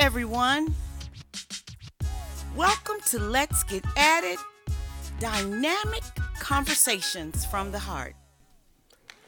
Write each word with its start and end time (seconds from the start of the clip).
everyone. 0.00 0.74
Welcome 2.56 2.96
to 3.08 3.18
Let's 3.18 3.62
Get 3.64 3.84
At 3.98 4.24
It 4.24 4.38
Dynamic 5.20 6.02
Conversations 6.38 7.44
from 7.44 7.70
the 7.70 7.78
Heart. 7.78 8.14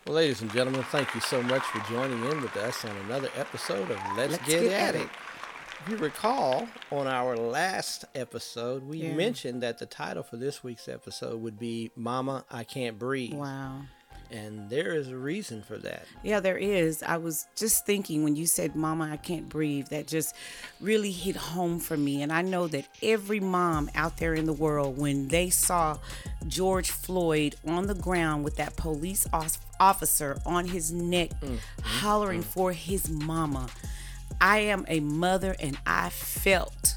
Well, 0.06 0.16
ladies 0.16 0.40
and 0.40 0.50
gentlemen, 0.50 0.82
thank 0.84 1.14
you 1.14 1.20
so 1.20 1.42
much 1.42 1.62
for 1.64 1.78
joining 1.92 2.24
in 2.24 2.40
with 2.40 2.56
us 2.56 2.84
on 2.86 2.96
another 3.04 3.28
episode 3.36 3.90
of 3.90 3.98
Let's, 4.16 4.32
Let's 4.32 4.46
Get, 4.46 4.62
Get 4.62 4.72
At 4.72 4.94
At 4.94 5.02
It. 5.02 5.08
If 5.84 5.88
you 5.90 5.96
recall, 5.98 6.66
on 6.90 7.06
our 7.06 7.36
last 7.36 8.06
episode, 8.14 8.82
we 8.84 8.98
Yeah. 8.98 9.12
mentioned 9.12 9.62
that 9.62 9.78
the 9.78 9.86
title 9.86 10.22
for 10.22 10.38
this 10.38 10.64
week's 10.64 10.88
episode 10.88 11.42
would 11.42 11.58
be 11.58 11.90
Mama, 11.96 12.44
I 12.50 12.64
Can't 12.64 12.98
Breathe. 12.98 13.34
Wow. 13.34 13.82
And 14.32 14.70
there 14.70 14.94
is 14.94 15.08
a 15.08 15.16
reason 15.16 15.60
for 15.62 15.76
that. 15.78 16.06
Yeah, 16.22 16.40
there 16.40 16.56
is. 16.56 17.02
I 17.02 17.18
was 17.18 17.46
just 17.54 17.84
thinking 17.84 18.24
when 18.24 18.34
you 18.34 18.46
said, 18.46 18.74
Mama, 18.74 19.10
I 19.12 19.18
can't 19.18 19.46
breathe, 19.48 19.88
that 19.88 20.06
just 20.06 20.34
really 20.80 21.10
hit 21.10 21.36
home 21.36 21.78
for 21.78 21.98
me. 21.98 22.22
And 22.22 22.32
I 22.32 22.40
know 22.40 22.66
that 22.68 22.86
every 23.02 23.40
mom 23.40 23.90
out 23.94 24.16
there 24.16 24.32
in 24.32 24.46
the 24.46 24.52
world, 24.54 24.96
when 24.96 25.28
they 25.28 25.50
saw 25.50 25.98
George 26.48 26.90
Floyd 26.90 27.56
on 27.66 27.86
the 27.86 27.94
ground 27.94 28.42
with 28.42 28.56
that 28.56 28.74
police 28.76 29.26
officer 29.78 30.38
on 30.46 30.66
his 30.66 30.92
neck 30.92 31.30
mm-hmm. 31.40 31.56
hollering 31.82 32.42
for 32.42 32.72
his 32.72 33.10
mama, 33.10 33.68
I 34.40 34.60
am 34.60 34.86
a 34.88 35.00
mother 35.00 35.54
and 35.60 35.76
I 35.86 36.08
felt. 36.08 36.91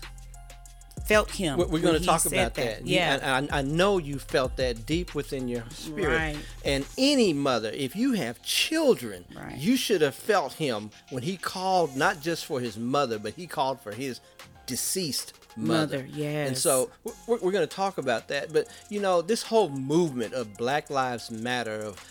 Felt 1.08 1.30
him. 1.32 1.58
We're, 1.60 1.80
going 1.80 2.00
to 2.00 2.06
talk 2.06 2.26
about 2.26 2.56
that. 2.56 2.86
You- 2.86 2.96
Yeah. 2.96 3.20
and 3.38 3.50
I, 3.52 3.60
I 3.60 3.62
know 3.62 3.98
you 4.00 4.18
felt 4.20 4.56
that 4.58 4.86
deep 4.86 5.14
within 5.14 5.48
your 5.48 5.64
spirit. 5.70 6.18
Right. 6.18 6.38
And 6.64 6.86
any 6.98 7.32
mother, 7.34 7.70
if 7.70 7.96
you 7.96 8.14
have 8.14 8.42
children, 8.42 9.26
Right. 9.36 9.58
you 9.58 9.78
should 9.78 10.02
have 10.02 10.16
felt 10.16 10.54
him 10.54 10.90
when 11.12 11.22
he 11.24 11.38
called 11.38 11.96
not 11.96 12.22
just 12.22 12.46
for 12.46 12.60
his 12.60 12.78
mother, 12.78 13.20
but 13.20 13.34
he 13.36 13.46
called 13.46 13.80
for 13.82 13.92
his 13.92 14.20
deceased 14.66 15.34
mother. 15.56 16.00
Mother, 16.08 16.08
And 16.28 16.58
so 16.58 16.90
we're, 17.28 17.38
we're 17.38 17.52
going 17.52 17.68
to 17.68 17.76
talk 17.76 17.98
about 18.00 18.28
that. 18.30 18.52
But, 18.52 18.68
you 18.90 19.00
know, 19.00 19.22
this 19.22 19.44
whole 19.44 19.70
movement 19.70 20.34
of 20.34 20.56
Black 20.58 20.90
Lives 20.90 21.30
Matter, 21.30 21.82
of 21.82 22.04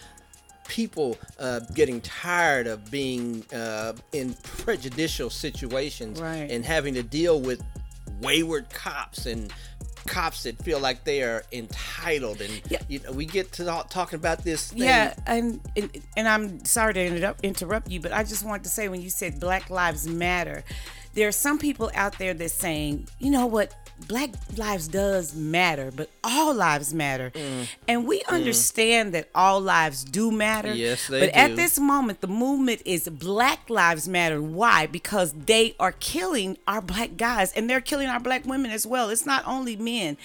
people 0.69 1.19
uh, 1.39 1.61
getting 1.75 2.01
tired 2.01 2.67
of 2.67 2.91
being 2.91 3.45
uh, 3.53 3.93
in 4.13 4.35
prejudicial 4.43 5.29
situations 5.31 6.21
Right. 6.21 6.51
and 6.51 6.65
having 6.65 6.95
to 6.95 7.03
deal 7.03 7.41
with 7.41 7.61
wayward 8.21 8.71
cops 8.71 9.27
and 9.27 9.53
cops 10.07 10.43
that 10.43 10.63
feel 10.63 10.79
like 10.79 11.03
they 11.05 11.23
are 11.23 11.43
entitled 11.51 12.41
and 12.43 12.61
Yeah. 12.69 12.79
you 12.89 13.01
know 13.01 13.13
we 13.13 13.25
get 13.25 13.53
to 13.53 13.65
talk, 13.65 13.89
talking 13.89 14.19
about 14.19 14.45
this 14.45 14.69
thing. 14.71 14.83
Yeah, 14.83 15.15
and, 15.27 15.61
and 15.77 15.91
and 16.17 16.29
I'm 16.29 16.65
sorry 16.67 16.93
to 16.95 17.01
interrupt, 17.07 17.43
interrupt 17.45 17.91
you, 17.91 18.01
but 18.01 18.13
I 18.13 18.23
just 18.23 18.45
wanted 18.45 18.65
to 18.65 18.71
say 18.71 18.89
when 18.89 19.01
you 19.01 19.09
said 19.11 19.41
Black 19.41 19.71
Lives 19.71 20.07
Matter, 20.07 20.63
there 21.15 21.29
are 21.29 21.33
some 21.33 21.59
people 21.59 21.91
out 21.95 22.19
there 22.19 22.35
that's 22.35 22.55
saying, 22.55 23.09
you 23.19 23.31
know 23.31 23.47
what, 23.47 23.75
Black 24.09 24.31
lives 24.57 24.89
does 24.89 25.37
matter, 25.37 25.93
but 25.95 26.11
all 26.25 26.53
lives 26.53 26.93
matter, 26.93 27.31
Mm. 27.31 27.69
and 27.87 28.07
we 28.09 28.23
understand 28.29 29.15
that 29.15 29.29
all 29.37 29.61
lives 29.61 30.03
do 30.03 30.33
matter. 30.33 30.75
Yes, 30.75 31.07
they 31.07 31.21
But 31.21 31.29
at 31.31 31.55
this 31.55 31.79
moment, 31.79 32.21
the 32.21 32.27
movement 32.27 32.83
is 32.85 33.09
Black 33.09 33.71
Lives 33.71 34.09
Matter. 34.09 34.43
Why? 34.43 34.87
Because 34.87 35.33
they 35.47 35.77
are 35.79 35.93
killing 35.93 36.59
our 36.67 36.83
black 36.83 37.17
guys, 37.17 37.53
and 37.53 37.71
they're 37.71 37.81
killing 37.81 38.09
our 38.09 38.19
black 38.19 38.45
women 38.45 38.73
as 38.73 38.85
well. 38.85 39.11
It's 39.11 39.25
not 39.25 39.47
only 39.47 39.77
men. 39.77 40.17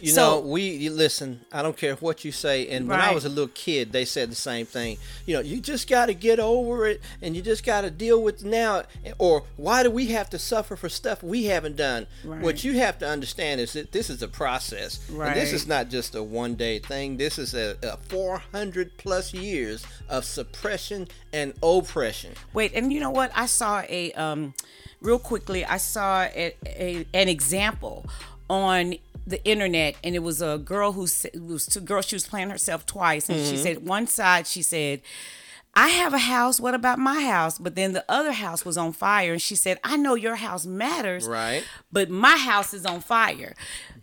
You 0.00 0.12
so, 0.12 0.40
know, 0.40 0.40
we 0.40 0.62
you 0.62 0.90
listen. 0.90 1.40
I 1.52 1.62
don't 1.62 1.76
care 1.76 1.96
what 1.96 2.24
you 2.24 2.32
say. 2.32 2.66
And 2.68 2.88
when 2.88 2.98
I 2.98 3.12
was 3.12 3.26
a 3.26 3.28
little 3.28 3.48
kid, 3.48 3.92
they 3.92 4.06
said 4.06 4.30
the 4.30 4.36
same 4.36 4.64
thing. 4.64 4.96
You 5.26 5.34
know, 5.34 5.40
you 5.40 5.60
just 5.60 5.86
got 5.86 6.06
to 6.06 6.14
get 6.14 6.40
over 6.40 6.86
it, 6.86 7.02
and 7.20 7.36
you 7.36 7.42
just 7.42 7.62
got 7.62 7.82
to 7.82 7.90
deal 7.90 8.22
with 8.22 8.42
now. 8.42 8.84
Or 9.18 9.44
why 9.56 9.82
do 9.82 9.90
we 9.90 10.06
have 10.06 10.30
to 10.30 10.37
suffer 10.38 10.76
for 10.76 10.88
stuff 10.88 11.22
we 11.22 11.44
haven't 11.44 11.76
done? 11.76 12.06
Right. 12.24 12.40
What 12.40 12.64
you 12.64 12.74
have 12.74 12.98
to 12.98 13.08
understand 13.08 13.60
is 13.60 13.72
that 13.74 13.92
this 13.92 14.10
is 14.10 14.22
a 14.22 14.28
process, 14.28 15.00
and 15.08 15.36
this 15.36 15.52
is 15.52 15.66
not 15.66 15.88
just 15.88 16.14
a 16.14 16.22
one 16.22 16.54
day 16.54 16.78
thing. 16.78 17.16
This 17.16 17.38
is 17.38 17.54
a, 17.54 17.76
a 17.82 17.96
400 17.96 18.96
plus 18.98 19.32
years 19.34 19.84
of 20.08 20.24
suppression 20.24 21.08
and 21.32 21.54
oppression. 21.62 22.34
Wait, 22.52 22.72
and 22.74 22.92
you 22.92 23.00
know 23.00 23.10
what? 23.10 23.30
I 23.34 23.46
saw 23.46 23.82
a 23.88 24.12
um, 24.12 24.54
real 25.00 25.18
quickly. 25.18 25.64
I 25.64 25.76
saw 25.78 26.22
a, 26.22 26.54
a 26.66 27.06
an 27.14 27.28
example 27.28 28.06
on 28.50 28.94
the 29.26 29.44
internet, 29.44 29.96
and 30.02 30.14
it 30.14 30.20
was 30.22 30.40
a 30.40 30.58
girl 30.58 30.92
who 30.92 31.02
was 31.02 31.66
two 31.66 31.80
girls. 31.80 32.06
She 32.06 32.16
was 32.16 32.26
playing 32.26 32.50
herself 32.50 32.86
twice, 32.86 33.28
and 33.28 33.44
she 33.46 33.56
said 33.56 33.86
one 33.86 34.06
side 34.06 34.46
she 34.46 34.62
said. 34.62 35.00
I 35.74 35.88
have 35.88 36.12
a 36.12 36.18
house. 36.18 36.58
What 36.60 36.74
about 36.74 36.98
my 36.98 37.20
house? 37.22 37.58
But 37.58 37.74
then 37.76 37.92
the 37.92 38.04
other 38.08 38.32
house 38.32 38.64
was 38.64 38.76
on 38.76 38.92
fire, 38.92 39.32
and 39.32 39.42
she 39.42 39.54
said, 39.54 39.78
"I 39.84 39.96
know 39.96 40.14
your 40.14 40.36
house 40.36 40.66
matters, 40.66 41.26
Right. 41.26 41.64
But 41.92 42.10
my 42.10 42.36
house 42.36 42.74
is 42.74 42.84
on 42.84 43.00
fire." 43.00 43.54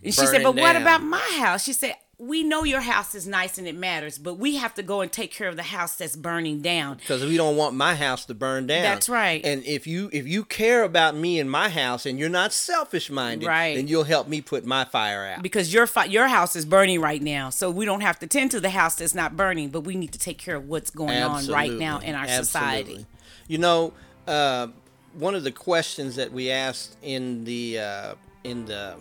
And 0.02 0.14
she 0.14 0.20
said, 0.26 0.42
Burning 0.42 0.54
"But 0.54 0.56
what 0.56 0.76
about 0.76 1.02
my 1.02 1.38
house?" 1.38 1.64
She 1.64 1.72
said, 1.72 1.96
"We 2.18 2.42
know 2.42 2.64
your 2.64 2.80
house 2.80 3.14
is 3.14 3.26
nice 3.26 3.58
and 3.58 3.66
it 3.68 3.74
matters, 3.74 4.16
but 4.16 4.34
we 4.38 4.56
have 4.56 4.72
to 4.74 4.82
go 4.82 5.02
and 5.02 5.12
take 5.12 5.30
care 5.32 5.48
of 5.48 5.56
the 5.56 5.64
house 5.64 5.96
that's 5.96 6.16
burning 6.16 6.62
down." 6.62 6.96
because 6.96 7.22
we 7.24 7.36
don't 7.36 7.56
want 7.56 7.74
my 7.74 7.94
house 7.94 8.24
to 8.26 8.34
burn 8.34 8.66
down. 8.66 8.82
That's 8.82 9.08
right. 9.08 9.44
And 9.44 9.62
if 9.64 9.86
you 9.86 10.08
if 10.12 10.26
you 10.26 10.44
care 10.44 10.82
about 10.82 11.14
me 11.14 11.38
and 11.38 11.50
my 11.50 11.68
house, 11.68 12.06
and 12.06 12.18
you're 12.18 12.28
not 12.30 12.52
selfish 12.52 13.10
minded, 13.10 13.46
Right. 13.46 13.76
then 13.76 13.86
you'll 13.86 14.04
help 14.04 14.28
me 14.28 14.40
put 14.40 14.64
my 14.64 14.84
fire 14.84 15.26
out. 15.26 15.42
because 15.42 15.72
your 15.74 15.86
fi- 15.86 16.06
your 16.06 16.28
house 16.28 16.56
is 16.56 16.64
burning 16.64 17.00
right 17.00 17.20
now, 17.22 17.50
so 17.50 17.70
we 17.70 17.84
don't 17.84 18.00
have 18.00 18.18
to 18.20 18.26
tend 18.26 18.50
to 18.52 18.60
the 18.60 18.70
house 18.70 18.94
that's 18.96 19.14
not 19.14 19.36
burning, 19.36 19.68
but 19.68 19.82
we 19.82 19.94
need 19.94 20.12
to 20.12 20.18
take 20.18 20.38
care 20.38 20.56
of 20.56 20.68
what's 20.68 20.90
going 20.90 21.22
on 21.22 21.46
right 21.48 21.72
now 21.72 21.98
in 21.98 22.14
our 22.14 22.22
Absolutely. 22.24 22.44
society. 22.44 23.06
You 23.48 23.58
know, 23.58 23.92
uh, 24.26 24.68
one 25.12 25.34
of 25.34 25.44
the 25.44 25.52
questions 25.52 26.16
that 26.16 26.32
we 26.32 26.50
asked 26.50 26.96
in 27.02 27.44
the 27.44 27.78
uh, 27.78 28.14
in 28.44 28.64
the 28.66 28.94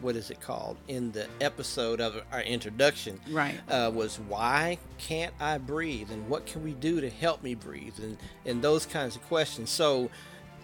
what 0.00 0.16
is 0.16 0.30
it 0.30 0.40
called 0.40 0.76
in 0.88 1.12
the 1.12 1.26
episode 1.40 2.00
of 2.00 2.22
our 2.32 2.42
introduction 2.42 3.20
Right. 3.30 3.60
uh, 3.68 3.90
was 3.94 4.18
why 4.28 4.78
can't 4.98 5.34
I 5.40 5.58
breathe 5.58 6.10
and 6.10 6.28
what 6.28 6.46
can 6.46 6.62
we 6.64 6.72
do 6.72 7.00
to 7.00 7.10
help 7.10 7.42
me 7.42 7.54
breathe 7.54 7.94
and 7.98 8.16
and 8.46 8.62
those 8.62 8.86
kinds 8.86 9.16
of 9.16 9.22
questions. 9.28 9.70
So 9.70 10.10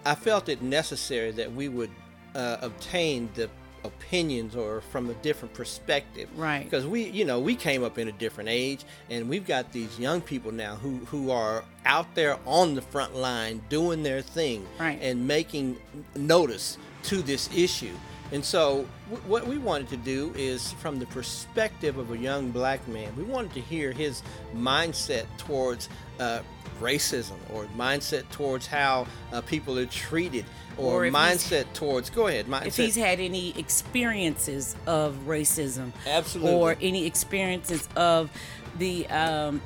I 0.05 0.15
felt 0.15 0.49
it 0.49 0.63
necessary 0.63 1.33
that 1.33 1.53
we 1.53 1.69
would 1.69 1.91
uh, 2.35 2.59
obtain 2.61 3.29
the 3.35 3.49
opinions 3.85 4.57
or 4.57 4.81
from 4.81 5.09
a 5.11 5.15
different 5.15 5.55
perspective 5.55 6.29
Right. 6.37 6.65
because 6.65 6.87
we 6.87 7.05
you 7.05 7.25
know 7.25 7.39
we 7.39 7.55
came 7.55 7.85
up 7.85 7.99
in 7.99 8.09
a 8.09 8.13
different 8.13 8.49
age 8.49 8.81
and 9.11 9.29
we've 9.29 9.47
got 9.47 9.71
these 9.73 9.97
young 9.99 10.21
people 10.21 10.51
now 10.51 10.75
who 10.77 10.97
who 11.07 11.31
are 11.31 11.65
out 11.85 12.13
there 12.17 12.37
on 12.47 12.75
the 12.75 12.83
front 12.83 13.15
line 13.15 13.63
doing 13.69 14.03
their 14.03 14.23
thing 14.23 14.67
Right. 14.81 14.99
and 15.01 15.29
making 15.29 15.77
notice 16.17 16.79
to 17.05 17.23
this 17.23 17.49
issue 17.55 17.95
and 18.32 18.44
so 18.44 18.87
w- 19.10 19.28
what 19.28 19.47
we 19.47 19.59
wanted 19.59 19.88
to 19.88 19.97
do 19.97 20.32
is 20.37 20.72
from 20.75 20.98
the 20.98 21.06
perspective 21.06 21.97
of 21.98 22.10
a 22.12 22.19
young 22.19 22.50
black 22.50 22.87
man 22.88 23.14
we 23.16 23.22
wanted 23.22 23.53
to 23.54 23.60
hear 23.60 23.92
his 23.92 24.22
mindset 24.54 25.26
towards 25.38 25.88
uh, 26.20 26.41
racism 26.81 27.37
or 27.53 27.64
mindset 27.76 28.28
towards 28.31 28.66
how 28.66 29.06
uh, 29.32 29.41
people 29.42 29.78
are 29.78 29.87
treated 29.87 30.44
or, 30.76 31.06
Or 31.06 31.10
mindset 31.10 31.64
towards 31.72 32.10
go 32.10 32.26
ahead 32.26 32.47
mindset 32.47 32.66
If 32.66 32.76
he's 32.76 32.97
had 32.97 33.19
any 33.19 33.59
experiences 33.59 34.76
of 34.87 35.14
racism, 35.26 35.93
Absolutely. 36.06 36.53
or 36.53 36.76
any 36.82 37.06
experiences 37.06 37.88
of 37.97 38.31
the 38.78 39.06
um, 39.08 39.62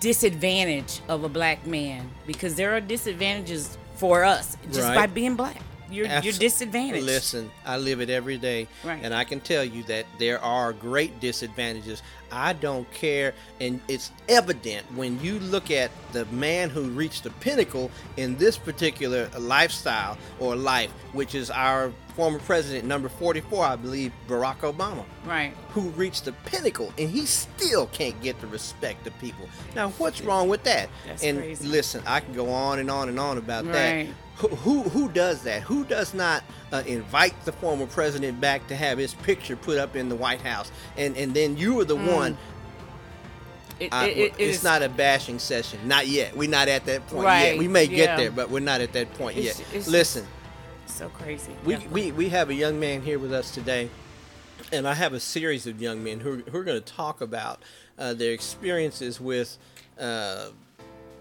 disadvantage 0.00 1.00
of 1.08 1.22
a 1.24 1.28
black 1.28 1.66
man, 1.66 2.10
because 2.26 2.56
there 2.56 2.74
are 2.74 2.80
disadvantages 2.80 3.78
for 3.94 4.24
us 4.24 4.56
just 4.72 4.88
Right. 4.88 4.96
by 4.96 5.06
being 5.06 5.36
black. 5.36 5.60
You're 5.90 6.06
you're 6.06 6.32
disadvantaged. 6.32 7.04
Listen, 7.04 7.50
I 7.66 7.76
live 7.76 8.00
it 8.00 8.10
every 8.10 8.38
day, 8.38 8.68
Right. 8.84 9.00
and 9.02 9.12
I 9.14 9.24
can 9.24 9.40
tell 9.40 9.64
you 9.64 9.82
that 9.84 10.06
there 10.18 10.40
are 10.42 10.72
great 10.72 11.20
disadvantages. 11.20 12.02
I 12.32 12.52
don't 12.52 12.88
care, 12.92 13.34
and 13.60 13.80
it's 13.88 14.12
evident 14.28 14.86
when 14.94 15.20
you 15.20 15.40
look 15.40 15.70
at 15.70 15.90
the 16.12 16.24
man 16.26 16.70
who 16.70 16.82
reached 16.90 17.24
the 17.24 17.30
pinnacle 17.30 17.90
in 18.16 18.36
this 18.36 18.56
particular 18.56 19.28
lifestyle 19.38 20.16
or 20.38 20.54
life, 20.54 20.90
which 21.12 21.34
is 21.34 21.50
our 21.50 21.92
former 22.20 22.38
president, 22.40 22.84
number 22.84 23.08
44, 23.08 23.64
I 23.64 23.76
believe, 23.76 24.12
Barack 24.28 24.58
Obama 24.58 25.06
Right. 25.24 25.54
who 25.70 25.88
reached 25.90 26.26
the 26.26 26.32
pinnacle 26.32 26.92
and 26.98 27.08
he 27.08 27.24
still 27.24 27.86
can't 27.86 28.20
get 28.22 28.38
the 28.42 28.46
respect 28.46 29.06
of 29.06 29.18
people. 29.18 29.48
Now, 29.74 29.88
what's 29.96 30.20
wrong 30.20 30.50
with 30.50 30.62
that? 30.64 30.90
That's 31.06 31.22
and 31.24 31.38
crazy. 31.38 31.66
listen, 31.66 32.02
I 32.06 32.20
can 32.20 32.34
go 32.34 32.50
on 32.50 32.78
and 32.78 32.90
on 32.90 33.08
and 33.08 33.18
on 33.18 33.38
about 33.38 33.64
Right. 33.64 33.72
that. 33.72 34.06
Who, 34.36 34.48
who 34.48 34.82
who 34.82 35.08
does 35.08 35.42
that? 35.44 35.62
Who 35.62 35.82
does 35.86 36.12
not 36.12 36.44
uh, 36.72 36.82
invite 36.86 37.42
the 37.46 37.52
former 37.52 37.86
president 37.86 38.38
back 38.38 38.66
to 38.68 38.76
have 38.76 38.98
his 38.98 39.14
picture 39.14 39.56
put 39.56 39.78
up 39.78 39.96
in 39.96 40.10
the 40.10 40.14
White 40.16 40.42
House? 40.42 40.70
And 40.98 41.16
and 41.16 41.32
then 41.32 41.56
you 41.56 41.80
are 41.80 41.84
the 41.86 41.96
one. 41.96 42.36
It, 43.78 43.94
I- 43.94 44.08
Mm. 44.08 44.12
it- 44.12 44.18
it 44.18 44.34
it's 44.38 44.58
is- 44.58 44.62
not 44.64 44.82
a 44.82 44.90
bashing 44.90 45.38
session. 45.38 45.78
Not 45.88 46.06
yet. 46.06 46.36
We're 46.36 46.50
not 46.50 46.68
at 46.68 46.84
that 46.84 47.06
point 47.06 47.24
Right, 47.24 47.44
yet. 47.52 47.58
We 47.58 47.66
may 47.68 47.84
yeah. 47.84 47.96
get 47.96 48.16
there, 48.18 48.30
but 48.30 48.50
we're 48.50 48.60
not 48.60 48.82
at 48.82 48.92
that 48.92 49.12
point 49.14 49.38
It's- 49.38 49.58
yet. 49.58 49.66
it's- 49.68 49.88
Listen, 49.88 50.26
so 50.90 51.08
crazy. 51.08 51.52
we, 51.64 51.74
Yeah. 51.74 51.88
we, 51.88 52.12
we 52.12 52.28
have 52.30 52.50
a 52.50 52.54
young 52.54 52.78
man 52.78 53.02
here 53.02 53.18
with 53.18 53.32
us 53.32 53.50
today, 53.50 53.90
and 54.72 54.86
I 54.86 54.94
have 54.94 55.12
a 55.12 55.20
series 55.20 55.66
of 55.66 55.80
young 55.80 56.02
men 56.02 56.20
who, 56.20 56.38
who 56.38 56.58
are 56.58 56.64
going 56.64 56.80
to 56.82 56.92
talk 56.92 57.20
about 57.20 57.62
uh, 57.98 58.14
their 58.14 58.32
experiences 58.32 59.20
with 59.20 59.58
uh, 59.98 60.50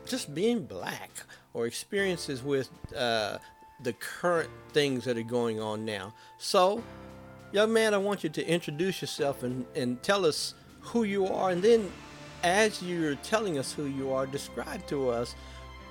just 0.05 0.33
being 0.33 0.63
black 0.65 1.11
or 1.53 1.65
experiences 1.65 2.43
with 2.43 2.69
uh, 2.95 3.37
the 3.83 3.93
current 3.93 4.49
things 4.73 5.05
that 5.05 5.17
are 5.17 5.23
going 5.23 5.59
on 5.59 5.85
now. 5.85 6.13
So, 6.37 6.83
young 7.51 7.71
man, 7.73 7.93
I 7.93 7.97
want 7.97 8.23
you 8.23 8.29
to 8.29 8.45
introduce 8.45 9.01
yourself 9.01 9.43
and, 9.43 9.65
and 9.75 10.01
tell 10.03 10.25
us 10.25 10.53
who 10.81 11.03
you 11.03 11.27
are. 11.27 11.51
And 11.51 11.61
then, 11.61 11.91
as 12.43 12.81
you're 12.81 13.15
telling 13.15 13.57
us 13.57 13.73
who 13.73 13.85
you 13.85 14.11
are, 14.13 14.25
describe 14.25 14.85
to 14.87 15.09
us 15.09 15.35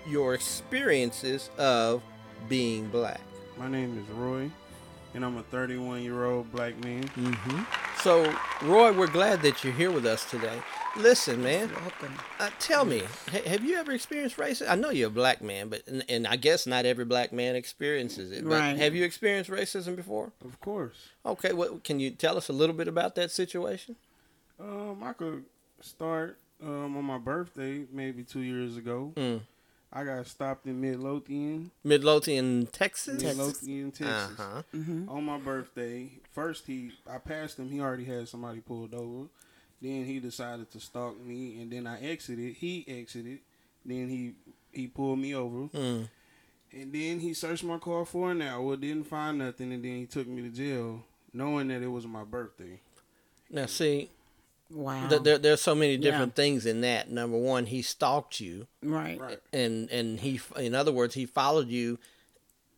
your 0.06 0.34
experiences 0.34 1.50
of 1.58 2.02
being 2.48 2.88
black. 2.88 3.20
My 3.58 3.68
name 3.68 3.98
is 3.98 4.08
Roy, 4.16 4.50
and 5.14 5.24
I'm 5.24 5.36
a 5.36 5.42
31 5.42 6.02
year 6.02 6.26
old 6.26 6.50
black 6.52 6.78
man. 6.84 7.02
Mm-hmm. 7.08 7.62
So, 8.02 8.32
Roy, 8.62 8.92
we're 8.92 9.08
glad 9.08 9.42
that 9.42 9.64
you're 9.64 9.72
here 9.72 9.90
with 9.90 10.06
us 10.06 10.28
today. 10.30 10.56
Listen, 10.96 11.42
man. 11.42 11.70
Welcome. 11.72 12.14
Uh, 12.38 12.50
tell 12.60 12.84
me, 12.84 13.02
ha- 13.32 13.42
have 13.46 13.64
you 13.64 13.76
ever 13.76 13.90
experienced 13.92 14.36
racism? 14.36 14.70
I 14.70 14.76
know 14.76 14.90
you're 14.90 15.08
a 15.08 15.10
black 15.10 15.42
man, 15.42 15.68
but 15.68 15.82
and, 15.88 16.04
and 16.08 16.26
I 16.26 16.36
guess 16.36 16.66
not 16.66 16.86
every 16.86 17.04
black 17.04 17.32
man 17.32 17.56
experiences 17.56 18.30
it. 18.30 18.44
But 18.44 18.60
Right. 18.60 18.76
Have 18.76 18.94
you 18.94 19.04
experienced 19.04 19.50
racism 19.50 19.96
before? 19.96 20.30
Of 20.44 20.60
course. 20.60 20.96
Okay, 21.26 21.52
what 21.52 21.82
can 21.82 21.98
you 21.98 22.10
tell 22.10 22.36
us 22.36 22.48
a 22.48 22.52
little 22.52 22.76
bit 22.76 22.86
about 22.86 23.16
that 23.16 23.32
situation? 23.32 23.96
Um, 24.60 25.02
I 25.02 25.12
could 25.12 25.44
start 25.80 26.38
um, 26.62 26.96
on 26.96 27.04
my 27.04 27.18
birthday, 27.18 27.84
maybe 27.92 28.22
two 28.22 28.40
years 28.40 28.76
ago. 28.76 29.12
Mm. 29.16 29.40
I 29.92 30.04
got 30.04 30.26
stopped 30.26 30.66
in 30.66 30.80
Midlothian, 30.80 31.70
Midlothian, 31.82 32.66
Texas. 32.66 33.22
Midlothian, 33.22 33.90
Texas. 33.90 34.38
Uh-huh. 34.38 34.62
On 35.08 35.24
my 35.24 35.38
birthday, 35.38 36.10
first 36.32 36.66
he, 36.66 36.92
I 37.10 37.18
passed 37.18 37.58
him. 37.58 37.70
He 37.70 37.80
already 37.80 38.04
had 38.04 38.28
somebody 38.28 38.60
pulled 38.60 38.92
over. 38.94 39.28
Then 39.80 40.04
he 40.04 40.18
decided 40.20 40.70
to 40.72 40.80
stalk 40.80 41.18
me, 41.20 41.62
and 41.62 41.72
then 41.72 41.86
I 41.86 42.00
exited. 42.02 42.56
He 42.56 42.84
exited. 42.86 43.38
Then 43.84 44.08
he 44.08 44.34
he 44.72 44.86
pulled 44.88 45.18
me 45.20 45.34
over, 45.34 45.68
Mm. 45.68 46.08
and 46.72 46.92
then 46.92 47.20
he 47.20 47.32
searched 47.32 47.64
my 47.64 47.78
car 47.78 48.04
for 48.04 48.30
an 48.32 48.42
hour. 48.42 48.76
Didn't 48.76 49.04
find 49.04 49.38
nothing, 49.38 49.72
and 49.72 49.82
then 49.82 49.96
he 49.96 50.06
took 50.06 50.26
me 50.26 50.42
to 50.42 50.50
jail, 50.50 51.02
knowing 51.32 51.68
that 51.68 51.80
it 51.82 51.86
was 51.88 52.06
my 52.06 52.24
birthday. 52.24 52.80
Now, 53.50 53.64
see, 53.66 54.10
Wow. 54.70 55.08
th- 55.08 55.22
there 55.22 55.38
there's 55.38 55.60
so 55.62 55.74
many 55.74 55.96
different 55.96 56.34
things 56.34 56.66
in 56.66 56.82
that. 56.82 57.10
Number 57.10 57.38
one, 57.38 57.66
he 57.66 57.80
stalked 57.82 58.38
you, 58.40 58.66
right. 58.82 59.18
Right. 59.20 59.38
and 59.52 59.90
and 59.90 60.20
he, 60.20 60.40
in 60.56 60.74
other 60.74 60.92
words, 60.92 61.14
he 61.14 61.24
followed 61.26 61.68
you, 61.68 61.98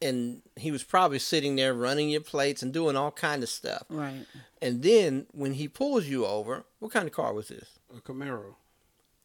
and 0.01 0.43
he 0.57 0.71
was 0.71 0.83
probably 0.85 1.19
sitting 1.19 1.57
there 1.57 1.75
running 1.75 2.09
your 2.09 2.21
plates 2.21 2.63
and 2.63 2.73
doing 2.73 2.97
all 2.97 3.11
kind 3.11 3.43
of 3.43 3.49
stuff. 3.49 3.85
Right. 3.89 4.25
And 4.63 4.83
then 4.83 5.27
when 5.33 5.55
he 5.55 5.67
pulls 5.69 6.07
you 6.07 6.25
over, 6.27 6.65
what 6.79 6.93
kind 6.93 7.07
of 7.09 7.13
car 7.13 7.33
was 7.35 7.49
this? 7.49 7.79
A 7.97 8.01
Camaro. 8.01 8.55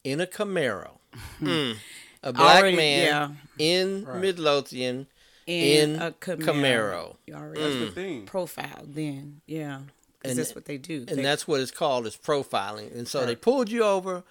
in 0.03 0.19
a 0.21 0.25
Camaro. 0.27 0.97
Mm. 1.39 1.75
A 2.23 2.33
black 2.33 2.61
Already- 2.61 2.77
man 2.77 3.05
yeah. 3.05 3.29
in 3.59 4.05
Right. 4.05 4.19
Midlothian 4.21 5.05
In, 5.45 5.91
in 5.95 6.01
a 6.01 6.11
Camaro. 6.11 6.41
Camaro. 6.43 7.15
You 7.27 7.35
already 7.35 7.61
That's 7.61 7.75
the 7.75 7.91
thing. 7.91 8.25
profiled 8.25 8.95
then. 8.95 9.41
Yeah. 9.45 9.81
Because 10.25 10.37
And- 10.37 10.45
that's 10.45 10.55
what 10.55 10.65
they 10.65 10.77
do. 10.77 11.05
And 11.07 11.19
They- 11.19 11.23
that's 11.23 11.47
what 11.47 11.61
it's 11.61 11.71
called 11.71 12.05
is 12.07 12.17
profiling. 12.17 12.93
And 12.95 13.07
so 13.07 13.25
they 13.25 13.35
pulled 13.35 13.69
you 13.69 13.83
over, 13.83 14.23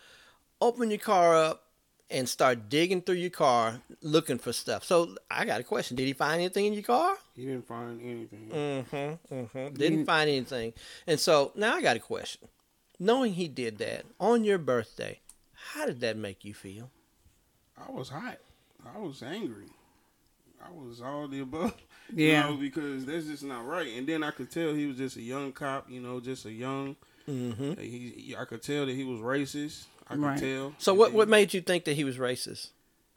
opened 0.61 0.91
your 0.91 1.01
car 1.01 1.35
up, 1.37 1.61
and 2.11 2.29
start 2.29 2.69
digging 2.69 3.01
through 3.01 3.15
your 3.17 3.31
car 3.31 3.83
looking 4.03 4.39
for 4.39 4.53
stuff. 4.53 4.85
So 4.85 5.17
I 5.31 5.45
got 5.45 5.61
a 5.61 5.65
question. 5.65 5.97
Did 5.97 6.07
he 6.07 6.13
find 6.13 6.41
anything 6.41 6.67
in 6.67 6.75
your 6.75 6.83
car? 6.83 7.17
He 7.35 7.47
didn't 7.47 7.67
find 7.67 8.01
anything. 8.01 8.51
Mm-hmm. 8.51 9.35
mm-hmm. 9.35 9.75
Didn't 9.75 10.05
find 10.05 10.29
anything. 10.29 10.75
And 11.07 11.19
so 11.19 11.53
now 11.55 11.75
I 11.75 11.83
got 11.83 11.97
a 11.97 12.01
question. 12.01 12.49
Knowing 12.99 13.35
he 13.35 13.49
did 13.49 13.79
that 13.79 14.05
on 14.21 14.45
your 14.45 14.59
birthday, 14.59 15.21
how 15.53 15.87
did 15.87 16.01
that 16.01 16.17
make 16.17 16.45
you 16.45 16.55
feel? 16.55 16.91
I 17.77 17.91
was 17.91 18.11
hot. 18.11 18.39
I 18.95 18.99
was 18.99 19.23
angry. 19.23 19.71
I 20.63 20.71
was 20.73 21.01
all 21.01 21.29
the 21.29 21.41
above. 21.41 21.75
Yeah. 22.15 22.45
You 22.49 22.51
know, 22.55 22.61
because 22.61 23.07
that's 23.07 23.25
just 23.25 23.45
not 23.45 23.67
right. 23.67 23.89
And 23.97 24.07
then 24.07 24.23
I 24.23 24.31
could 24.31 24.51
tell 24.51 24.75
he 24.75 24.85
was 24.85 24.99
just 24.99 25.17
a 25.17 25.23
young 25.23 25.53
cop, 25.53 25.91
you 25.91 26.03
know, 26.03 26.21
just 26.21 26.45
a 26.45 26.53
young. 26.53 26.97
Mm-hmm. 27.27 27.81
He, 27.81 28.37
I 28.39 28.45
could 28.45 28.63
tell 28.63 28.85
that 28.85 28.95
he 28.95 29.05
was 29.05 29.21
racist. 29.21 29.85
I 30.07 30.15
could 30.15 30.23
Right. 30.23 30.39
tell. 30.39 30.75
So 30.77 30.93
what 30.93 31.09
then- 31.09 31.17
what 31.17 31.29
made 31.31 31.55
you 31.55 31.63
think 31.63 31.85
that 31.85 31.95
he 31.95 32.05
was 32.05 32.19
racist? 32.19 32.69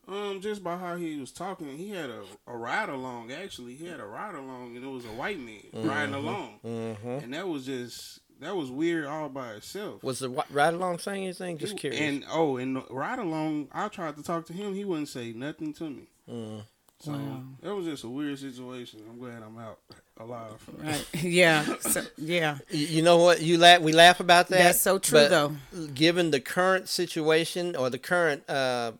Um, 0.08 0.40
just 0.40 0.64
by 0.64 0.78
how 0.78 0.96
he 0.96 1.20
was 1.20 1.34
talking, 1.34 1.78
he 1.78 1.90
had 1.90 2.10
a, 2.10 2.22
a 2.48 2.56
ride 2.56 2.88
along. 2.88 3.30
Actually, 3.34 3.76
he 3.76 3.88
had 3.88 4.00
a 4.00 4.06
ride 4.06 4.36
along, 4.36 4.78
and 4.78 4.86
it 4.86 4.90
was 4.90 5.04
a 5.04 5.10
white 5.10 5.38
man 5.38 5.60
riding 5.74 6.16
along, 6.16 6.60
Mm-hmm. 6.66 7.08
and 7.26 7.34
that 7.34 7.46
was 7.46 7.66
just 7.66 8.22
that 8.40 8.56
was 8.56 8.72
weird 8.72 9.04
all 9.06 9.28
by 9.28 9.50
itself. 9.52 10.02
Was 10.02 10.20
the 10.20 10.30
ride 10.30 10.76
along 10.76 11.00
saying 11.00 11.26
anything? 11.26 11.58
Just 11.58 11.74
He- 11.74 11.80
curious. 11.80 12.00
And 12.02 12.24
oh, 12.32 12.56
and 12.56 12.78
the 12.78 12.84
ride 12.90 13.20
along, 13.20 13.68
I 13.74 13.90
tried 13.90 14.16
to 14.16 14.24
talk 14.24 14.46
to 14.46 14.54
him. 14.54 14.74
He 14.76 14.86
wouldn't 14.86 15.10
say 15.10 15.34
nothing 15.34 15.74
to 15.74 15.90
me. 15.90 16.08
Mm. 16.32 16.62
So 17.00 17.12
Wow. 17.12 17.44
that 17.62 17.76
was 17.76 17.86
just 17.86 18.04
a 18.04 18.10
weird 18.10 18.40
situation. 18.40 19.02
I'm 19.08 19.20
glad 19.20 19.44
I'm 19.44 19.58
out 19.60 19.80
alive. 20.20 20.54
Right. 20.80 21.06
Yeah. 21.24 21.76
So, 21.80 22.04
yeah. 22.18 22.58
You 22.72 23.02
know 23.04 23.18
what? 23.18 23.42
You 23.42 23.58
laugh. 23.60 23.82
We 23.82 23.92
laugh 23.94 24.20
about 24.20 24.48
that. 24.48 24.58
That's 24.58 24.82
so 24.82 24.98
true, 24.98 25.20
but 25.20 25.30
though. 25.30 25.56
Given 25.94 26.32
the 26.32 26.40
current 26.40 26.90
situation 26.90 27.76
or 27.76 27.90
the 27.92 28.00
current 28.00 28.50
uh, 28.50 28.94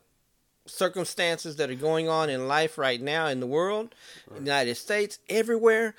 circumstances 0.66 1.56
that 1.58 1.70
are 1.70 1.76
going 1.76 2.10
on 2.10 2.30
in 2.30 2.48
life 2.48 2.78
right 2.78 3.02
now 3.02 3.28
in 3.28 3.40
the 3.40 3.48
world, 3.48 3.96
United 4.36 4.76
States, 4.76 5.20
everywhere, 5.30 5.96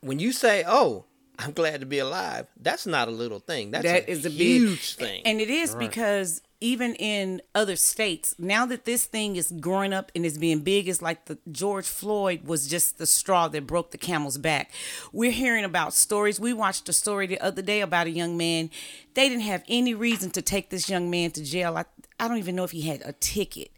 when 0.00 0.18
you 0.18 0.32
say, 0.32 0.64
"Oh, 0.66 1.04
I'm 1.38 1.52
glad 1.52 1.80
to 1.80 1.86
be 1.86 1.98
alive," 1.98 2.46
that's 2.60 2.86
not 2.86 3.08
a 3.08 3.12
little 3.12 3.38
thing. 3.38 3.70
That's 3.70 3.84
That 3.84 4.04
a 4.08 4.10
is 4.10 4.26
a 4.26 4.30
big- 4.30 4.38
huge 4.38 4.94
thing. 4.96 5.22
And 5.24 5.40
it 5.40 5.48
is 5.50 5.70
Right. 5.72 5.88
because 5.88 6.42
even 6.60 6.94
in 6.96 7.40
other 7.54 7.74
states, 7.76 8.34
now 8.38 8.66
that 8.66 8.84
this 8.84 9.06
thing 9.06 9.36
is 9.36 9.52
growing 9.60 9.92
up 9.92 10.12
and 10.14 10.26
is 10.26 10.36
being 10.36 10.60
big, 10.60 10.88
it's 10.88 11.00
like 11.00 11.24
the 11.24 11.38
George 11.50 11.86
Floyd 11.86 12.44
was 12.44 12.68
just 12.68 12.98
the 12.98 13.06
straw 13.06 13.48
that 13.48 13.66
broke 13.66 13.92
the 13.92 13.98
camel's 13.98 14.36
back. 14.36 14.70
We're 15.12 15.30
hearing 15.30 15.64
about 15.64 15.94
stories. 15.94 16.38
We 16.38 16.52
watched 16.52 16.88
a 16.88 16.92
story 16.92 17.26
the 17.26 17.40
other 17.40 17.62
day 17.62 17.80
about 17.80 18.06
a 18.06 18.10
young 18.10 18.36
man. 18.36 18.70
They 19.14 19.28
didn't 19.28 19.44
have 19.44 19.64
any 19.68 19.94
reason 19.94 20.30
to 20.32 20.42
take 20.42 20.68
this 20.68 20.88
young 20.90 21.10
man 21.10 21.30
to 21.32 21.42
jail. 21.42 21.78
I, 21.78 21.86
I 22.20 22.28
don't 22.28 22.38
even 22.38 22.54
know 22.54 22.64
if 22.64 22.70
he 22.70 22.82
had 22.82 23.02
a 23.04 23.12
ticket, 23.14 23.70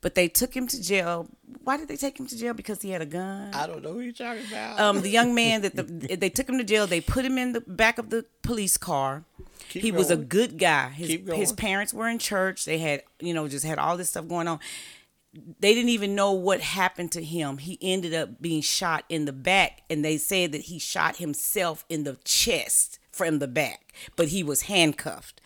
but 0.00 0.14
they 0.14 0.26
took 0.26 0.56
him 0.56 0.66
to 0.68 0.82
jail. 0.82 1.28
Why 1.62 1.76
did 1.76 1.88
they 1.88 1.96
take 1.96 2.18
him 2.18 2.26
to 2.26 2.36
jail? 2.36 2.54
Because 2.54 2.82
he 2.82 2.90
had 2.90 3.02
a 3.02 3.06
gun. 3.06 3.52
I 3.54 3.66
don't 3.66 3.82
know 3.82 3.92
who 3.92 4.00
you're 4.00 4.12
talking 4.12 4.44
about. 4.50 4.80
um, 4.80 5.02
the 5.02 5.10
young 5.10 5.34
man 5.34 5.62
that 5.62 5.76
the 5.76 5.82
they 6.16 6.30
took 6.30 6.48
him 6.48 6.58
to 6.58 6.64
jail. 6.64 6.86
They 6.86 7.00
put 7.00 7.24
him 7.24 7.38
in 7.38 7.52
the 7.52 7.60
back 7.60 7.98
of 7.98 8.10
the 8.10 8.24
police 8.42 8.76
car. 8.76 9.24
Keep 9.68 9.82
he 9.82 9.92
was 9.92 10.10
a 10.10 10.16
good 10.16 10.58
guy. 10.58 10.88
His 10.88 11.20
his 11.36 11.52
parents 11.52 11.94
were 11.94 12.08
in 12.08 12.18
church. 12.18 12.64
They 12.64 12.78
had 12.78 13.02
you 13.20 13.34
know 13.34 13.46
just 13.46 13.64
had 13.64 13.78
all 13.78 13.96
this 13.96 14.10
stuff 14.10 14.26
going 14.26 14.48
on. 14.48 14.58
They 15.60 15.74
didn't 15.74 15.90
even 15.90 16.16
know 16.16 16.32
what 16.32 16.60
happened 16.60 17.12
to 17.12 17.22
him. 17.22 17.58
He 17.58 17.78
ended 17.80 18.12
up 18.14 18.40
being 18.40 18.62
shot 18.62 19.04
in 19.08 19.26
the 19.26 19.32
back, 19.32 19.82
and 19.88 20.04
they 20.04 20.16
said 20.16 20.50
that 20.52 20.62
he 20.62 20.80
shot 20.80 21.16
himself 21.18 21.84
in 21.88 22.02
the 22.02 22.16
chest 22.24 22.98
from 23.12 23.38
the 23.38 23.46
back, 23.46 23.92
but 24.16 24.28
he 24.28 24.42
was 24.42 24.62
handcuffed. 24.62 25.40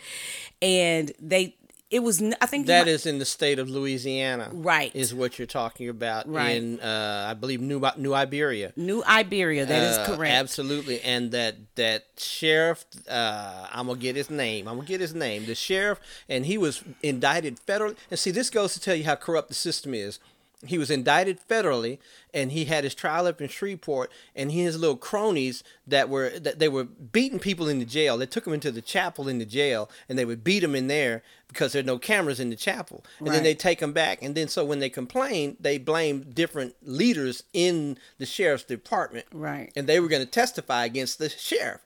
And 0.62 1.12
they, 1.20 1.56
it 1.94 2.02
was 2.02 2.20
I 2.40 2.46
think 2.46 2.66
that 2.66 2.86
you- 2.86 2.92
is 2.92 3.06
in 3.06 3.18
the 3.18 3.24
state 3.24 3.58
of 3.58 3.70
Louisiana, 3.70 4.50
Right. 4.52 4.90
Is 4.94 5.14
what 5.14 5.38
you're 5.38 5.46
talking 5.46 5.88
about 5.88 6.28
Right. 6.28 6.56
in, 6.56 6.80
uh, 6.80 7.26
I 7.30 7.34
believe, 7.34 7.60
New 7.60 7.80
New 7.96 8.12
Iberia. 8.14 8.72
New 8.76 9.02
Iberia. 9.04 9.64
That 9.64 9.82
is 9.90 9.98
Uh, 9.98 10.06
correct. 10.06 10.34
Absolutely, 10.34 11.00
and 11.02 11.30
that 11.32 11.54
that 11.76 12.04
sheriff, 12.18 12.84
uh, 13.08 13.66
I'm 13.70 13.86
gonna 13.86 13.98
get 13.98 14.16
his 14.16 14.28
name. 14.30 14.66
I'm 14.68 14.76
gonna 14.76 14.88
get 14.88 15.00
his 15.00 15.14
name. 15.14 15.46
The 15.46 15.54
sheriff, 15.54 15.98
and 16.28 16.46
he 16.46 16.58
was 16.58 16.82
indicted 17.02 17.58
federally. 17.66 17.96
And 18.10 18.18
see, 18.18 18.30
this 18.32 18.50
goes 18.50 18.74
to 18.74 18.80
tell 18.80 18.94
you 18.96 19.04
how 19.04 19.14
corrupt 19.14 19.48
the 19.48 19.54
system 19.54 19.94
is. 19.94 20.18
He 20.66 20.78
was 20.78 20.90
indicted 20.90 21.38
federally, 21.49 21.99
and 22.33 22.52
he 22.52 22.64
had 22.66 22.85
his 22.85 22.94
trial 22.94 23.26
up 23.26 23.40
in 23.40 23.49
Shreveport, 23.49 24.11
and 24.35 24.50
he 24.52 24.62
his 24.62 24.78
little 24.78 24.97
cronies 24.97 25.62
that 25.87 26.09
were 26.09 26.30
that 26.38 26.59
they 26.59 26.68
were 26.68 26.85
beating 26.85 27.38
people 27.38 27.68
in 27.68 27.78
the 27.78 27.85
jail. 27.85 28.16
They 28.18 28.26
took 28.26 28.44
them 28.44 28.52
into 28.54 28.71
the 28.71 28.83
chapel 28.83 29.28
in 29.28 29.38
the 29.38 29.44
jail, 29.44 29.90
and 30.09 30.18
they 30.18 30.25
would 30.25 30.42
beat 30.44 30.61
them 30.61 30.75
in 30.75 30.87
there 30.88 31.23
because 31.49 31.73
there 31.73 31.80
are 31.80 31.87
no 31.87 31.99
cameras 31.99 32.40
in 32.40 32.50
the 32.50 32.56
chapel. 32.56 33.04
And 33.18 33.28
then 33.28 33.42
they 33.44 33.54
take 33.54 33.78
them 33.78 33.92
back, 33.92 34.23
and 34.23 34.35
then 34.35 34.49
so 34.49 34.64
when 34.64 34.80
they 34.80 34.90
complain, 34.90 35.56
they 35.61 35.78
blame 35.78 36.30
different 36.33 36.75
leaders 36.83 37.44
in 37.52 37.99
the 38.18 38.26
sheriff's 38.26 38.64
department 38.64 39.26
Right. 39.33 39.71
and 39.76 39.87
they 39.87 40.00
were 40.00 40.09
going 40.09 40.25
to 40.25 40.30
testify 40.30 40.85
against 40.85 41.18
the 41.18 41.28
sheriff. 41.28 41.80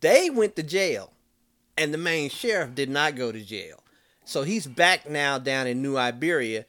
They 0.00 0.30
went 0.30 0.56
to 0.56 0.62
jail, 0.62 1.12
and 1.76 1.92
the 1.92 1.98
main 1.98 2.30
sheriff 2.30 2.74
did 2.74 2.88
not 2.88 3.16
go 3.16 3.32
to 3.32 3.40
jail. 3.42 3.82
So 4.24 4.42
he's 4.42 4.66
back 4.66 5.08
now 5.10 5.38
down 5.38 5.66
in 5.66 5.82
New 5.82 5.98
Iberia. 5.98 6.64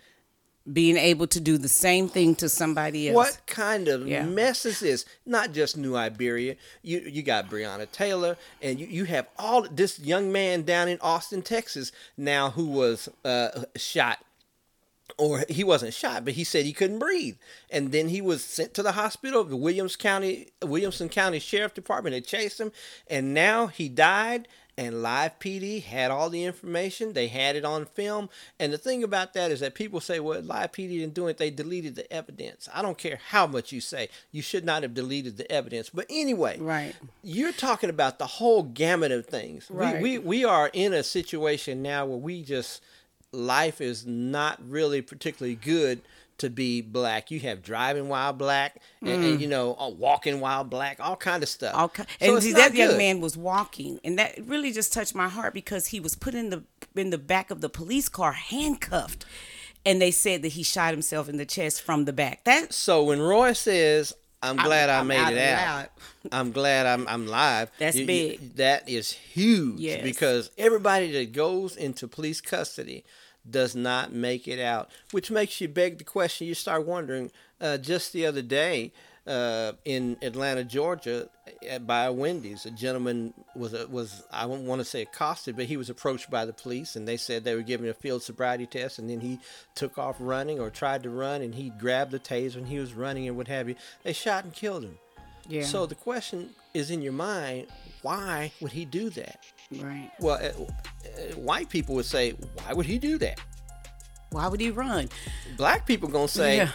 Being 0.72 0.98
able 0.98 1.28
to 1.28 1.40
do 1.40 1.60
the 1.60 1.70
same 1.70 2.10
thing 2.10 2.34
to 2.36 2.50
somebody 2.50 3.10
else. 3.10 3.16
What 3.16 3.42
kind 3.46 3.88
of 3.88 4.08
Yeah. 4.08 4.26
mess 4.26 4.66
is 4.66 4.80
this? 4.80 5.06
Not 5.26 5.52
just 5.52 5.78
New 5.78 5.96
Iberia. 5.96 6.56
You 6.82 7.02
you 7.02 7.22
got 7.22 7.50
Breonna 7.50 7.92
Taylor, 7.92 8.36
and 8.64 8.80
you, 8.80 8.88
you 8.88 9.04
have 9.06 9.28
all 9.38 9.68
this 9.70 10.00
young 10.00 10.32
man 10.32 10.64
down 10.64 10.88
in 10.88 10.98
Austin, 11.02 11.44
Texas, 11.44 11.92
now 12.18 12.50
who 12.50 12.66
was 12.66 13.08
uh, 13.24 13.66
shot 13.76 14.20
or 15.18 15.46
he 15.48 15.64
wasn't 15.64 15.94
shot, 15.94 16.26
but 16.26 16.34
he 16.34 16.44
said 16.44 16.66
he 16.66 16.74
couldn't 16.74 17.00
breathe. 17.00 17.38
And 17.70 17.92
then 17.92 18.10
he 18.10 18.22
was 18.22 18.44
sent 18.44 18.74
to 18.74 18.84
the 18.84 18.94
hospital. 18.94 19.42
Of 19.42 19.50
the 19.50 19.56
Williams 19.56 19.96
County, 19.96 20.48
Williamson 20.64 21.10
County 21.10 21.40
Sheriff 21.40 21.74
Department 21.74 22.16
had 22.16 22.26
chased 22.26 22.60
him, 22.60 22.72
and 23.08 23.34
now 23.34 23.68
he 23.68 23.88
died. 23.88 24.48
And 24.78 25.02
Live 25.02 25.40
PD 25.40 25.82
had 25.82 26.12
all 26.12 26.30
the 26.30 26.44
information. 26.44 27.14
They 27.14 27.28
had 27.28 27.56
it 27.56 27.64
on 27.64 27.86
film. 27.86 28.30
And 28.60 28.74
the 28.74 28.78
thing 28.78 29.04
about 29.04 29.34
that 29.34 29.50
is 29.50 29.62
that 29.62 29.74
people 29.74 30.02
say, 30.02 30.20
well, 30.20 30.42
Live 30.42 30.74
PD 30.74 31.00
didn't 31.00 31.14
do 31.14 31.28
it. 31.28 31.38
They 31.38 31.50
deleted 31.50 31.96
the 31.96 32.12
evidence. 32.12 32.68
I 32.74 32.82
don't 32.82 32.98
care 32.98 33.20
how 33.30 33.48
much 33.48 33.72
you 33.72 33.80
say. 33.80 34.10
You 34.34 34.42
should 34.42 34.66
not 34.66 34.84
have 34.84 34.94
deleted 34.94 35.38
the 35.38 35.50
evidence. 35.50 35.90
But 35.90 36.08
anyway, 36.10 36.60
Right. 36.60 36.94
you're 37.24 37.54
talking 37.54 37.90
about 37.90 38.20
the 38.20 38.28
whole 38.28 38.64
gamut 38.64 39.14
of 39.14 39.26
things. 39.26 39.68
Right. 39.70 40.02
We, 40.02 40.18
we 40.18 40.36
we 40.36 40.44
are 40.46 40.70
in 40.74 40.94
a 40.94 41.04
situation 41.04 41.82
now 41.82 42.06
where 42.06 42.18
we 42.18 42.44
just 42.44 42.82
life 43.32 43.80
is 43.80 44.06
not 44.06 44.60
really 44.68 45.02
particularly 45.02 45.56
good 45.56 46.02
to 46.40 46.50
be 46.50 46.82
black. 46.82 47.32
You 47.32 47.40
have 47.42 47.64
driving 47.64 48.10
while 48.10 48.34
black, 48.34 48.82
and, 49.02 49.24
and, 49.24 49.42
you 49.42 49.48
know, 49.48 49.76
uh, 49.80 49.90
walking 49.90 50.40
while 50.42 50.64
black, 50.64 51.00
all 51.00 51.16
kind 51.16 51.42
of 51.44 51.50
stuff. 51.50 51.74
Mm. 51.74 51.78
All 51.80 51.90
ki- 51.90 52.04
So 52.22 52.34
and 52.36 52.44
see, 52.44 52.54
that 52.54 52.74
young 52.74 52.98
man 52.98 53.22
was 53.22 53.38
walking, 53.38 54.00
and 54.04 54.20
that 54.20 54.38
really 54.46 54.72
just 54.72 54.92
touched 54.92 55.16
my 55.16 55.30
heart 55.30 55.54
because 55.54 55.88
he 55.88 56.00
was 56.00 56.16
put 56.16 56.34
in 56.36 56.50
the 56.50 56.64
in 56.96 57.10
the 57.10 57.18
back 57.18 57.52
of 57.52 57.62
the 57.62 57.70
police 57.70 58.10
car, 58.10 58.34
handcuffed, 58.34 59.26
and 59.86 60.02
they 60.02 60.12
said 60.12 60.42
that 60.42 60.50
he 60.54 60.64
shot 60.64 60.92
himself 60.92 61.30
in 61.30 61.38
the 61.38 61.46
chest 61.46 61.82
from 61.82 62.06
the 62.06 62.14
back. 62.14 62.44
That 62.46 62.74
So 62.74 63.04
when 63.04 63.22
Roy 63.22 63.54
says, 63.54 64.14
"I'm 64.42 64.56
glad 64.58 64.90
I 64.90 65.00
I'm 65.00 65.08
made 65.08 65.18
out 65.20 65.34
it 65.34 65.40
out,". 65.40 65.90
I'm 66.32 66.52
glad 66.52 66.86
I'm 66.86 67.08
I'm 67.08 67.28
live. 67.28 67.72
That's 67.80 67.96
you- 67.96 68.02
you- 68.02 68.08
big. 68.08 68.56
that 68.56 68.90
is 68.90 69.12
huge 69.12 69.80
Yes. 69.80 70.04
because 70.04 70.52
everybody 70.58 71.12
that 71.14 71.32
goes 71.34 71.76
into 71.78 72.08
police 72.08 72.42
custody 72.42 73.04
does 73.50 73.76
not 73.76 74.12
make 74.12 74.48
it 74.48 74.60
out, 74.60 74.90
which 75.12 75.30
makes 75.32 75.60
you 75.62 75.68
beg 75.68 75.98
the 75.98 76.04
question. 76.04 76.48
You 76.48 76.54
start 76.56 76.86
wondering. 76.86 77.32
Uh, 77.62 77.78
just 77.78 78.12
the 78.14 78.26
other 78.26 78.42
day. 78.42 78.92
Uh, 79.28 79.72
in 79.86 80.18
Atlanta, 80.22 80.64
Georgia, 80.64 81.28
by 81.88 82.04
a 82.04 82.14
Wendy's, 82.14 82.68
a 82.68 82.70
gentleman 82.70 83.34
was 83.56 83.74
was 83.88 84.22
I 84.32 84.46
wouldn't 84.46 84.68
want 84.68 84.82
to 84.82 84.86
say 84.86 85.02
accosted, 85.02 85.56
but 85.56 85.66
he 85.66 85.78
was 85.78 85.90
approached 85.90 86.30
by 86.30 86.46
the 86.46 86.54
police, 86.54 86.96
and 86.96 87.08
they 87.08 87.18
said 87.18 87.44
they 87.44 87.56
were 87.56 87.64
giving 87.64 87.90
a 87.90 87.94
field 87.96 88.22
sobriety 88.22 88.68
test, 88.68 89.00
and 89.00 89.10
then 89.10 89.22
he 89.22 89.40
took 89.74 89.98
off 89.98 90.18
running 90.20 90.60
or 90.60 90.70
tried 90.70 91.02
to 91.04 91.10
run, 91.10 91.42
and 91.42 91.56
he 91.56 91.72
grabbed 91.72 92.12
the 92.12 92.20
taser 92.20 92.58
and 92.58 92.68
he 92.68 92.78
was 92.78 92.94
running 92.94 93.28
and 93.28 93.36
what 93.36 93.48
have 93.48 93.68
you. 93.68 93.74
They 94.04 94.14
shot 94.14 94.44
and 94.44 94.54
killed 94.54 94.84
him. 94.84 95.00
yeah, 95.48 95.64
So 95.64 95.88
the 95.88 95.96
question 95.96 96.52
is 96.76 96.92
in 96.92 97.02
your 97.02 97.14
mind, 97.14 97.66
why 98.04 98.52
would 98.62 98.74
he 98.74 98.86
do 98.86 99.10
that? 99.12 99.40
Right. 99.82 100.10
Well, 100.20 100.36
uh, 100.36 100.48
uh, 100.48 101.36
white 101.36 101.70
people 101.70 101.96
would 101.96 102.06
say, 102.06 102.32
why 102.32 102.74
would 102.74 102.86
he 102.86 102.98
do 102.98 103.18
that? 103.20 103.40
Why 104.32 104.48
would 104.48 104.60
he 104.60 104.70
run? 104.72 105.10
Black 105.58 105.86
people 105.86 106.10
gonna 106.10 106.28
say, 106.28 106.58
Yeah. 106.58 106.70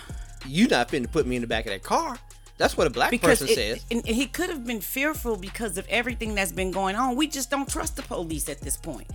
you 0.46 0.66
not 0.68 0.88
finna 0.88 1.10
put 1.10 1.26
me 1.26 1.36
in 1.36 1.42
the 1.42 1.48
back 1.48 1.66
of 1.66 1.72
that 1.72 1.82
car. 1.82 2.18
That's 2.58 2.76
what 2.76 2.86
a 2.86 2.90
black 2.90 3.10
Because 3.10 3.38
person 3.40 3.48
it- 3.48 3.54
says. 3.54 3.84
and, 3.90 4.06
and 4.06 4.14
he 4.16 4.26
could 4.26 4.50
have 4.50 4.66
been 4.66 4.80
fearful 4.80 5.36
because 5.36 5.78
of 5.78 5.86
everything 5.88 6.34
that's 6.34 6.52
been 6.52 6.70
going 6.70 6.94
on. 6.96 7.16
We 7.16 7.26
just 7.26 7.50
don't 7.50 7.68
trust 7.68 7.96
the 7.96 8.02
police 8.02 8.48
at 8.48 8.60
this 8.60 8.76
point. 8.76 9.08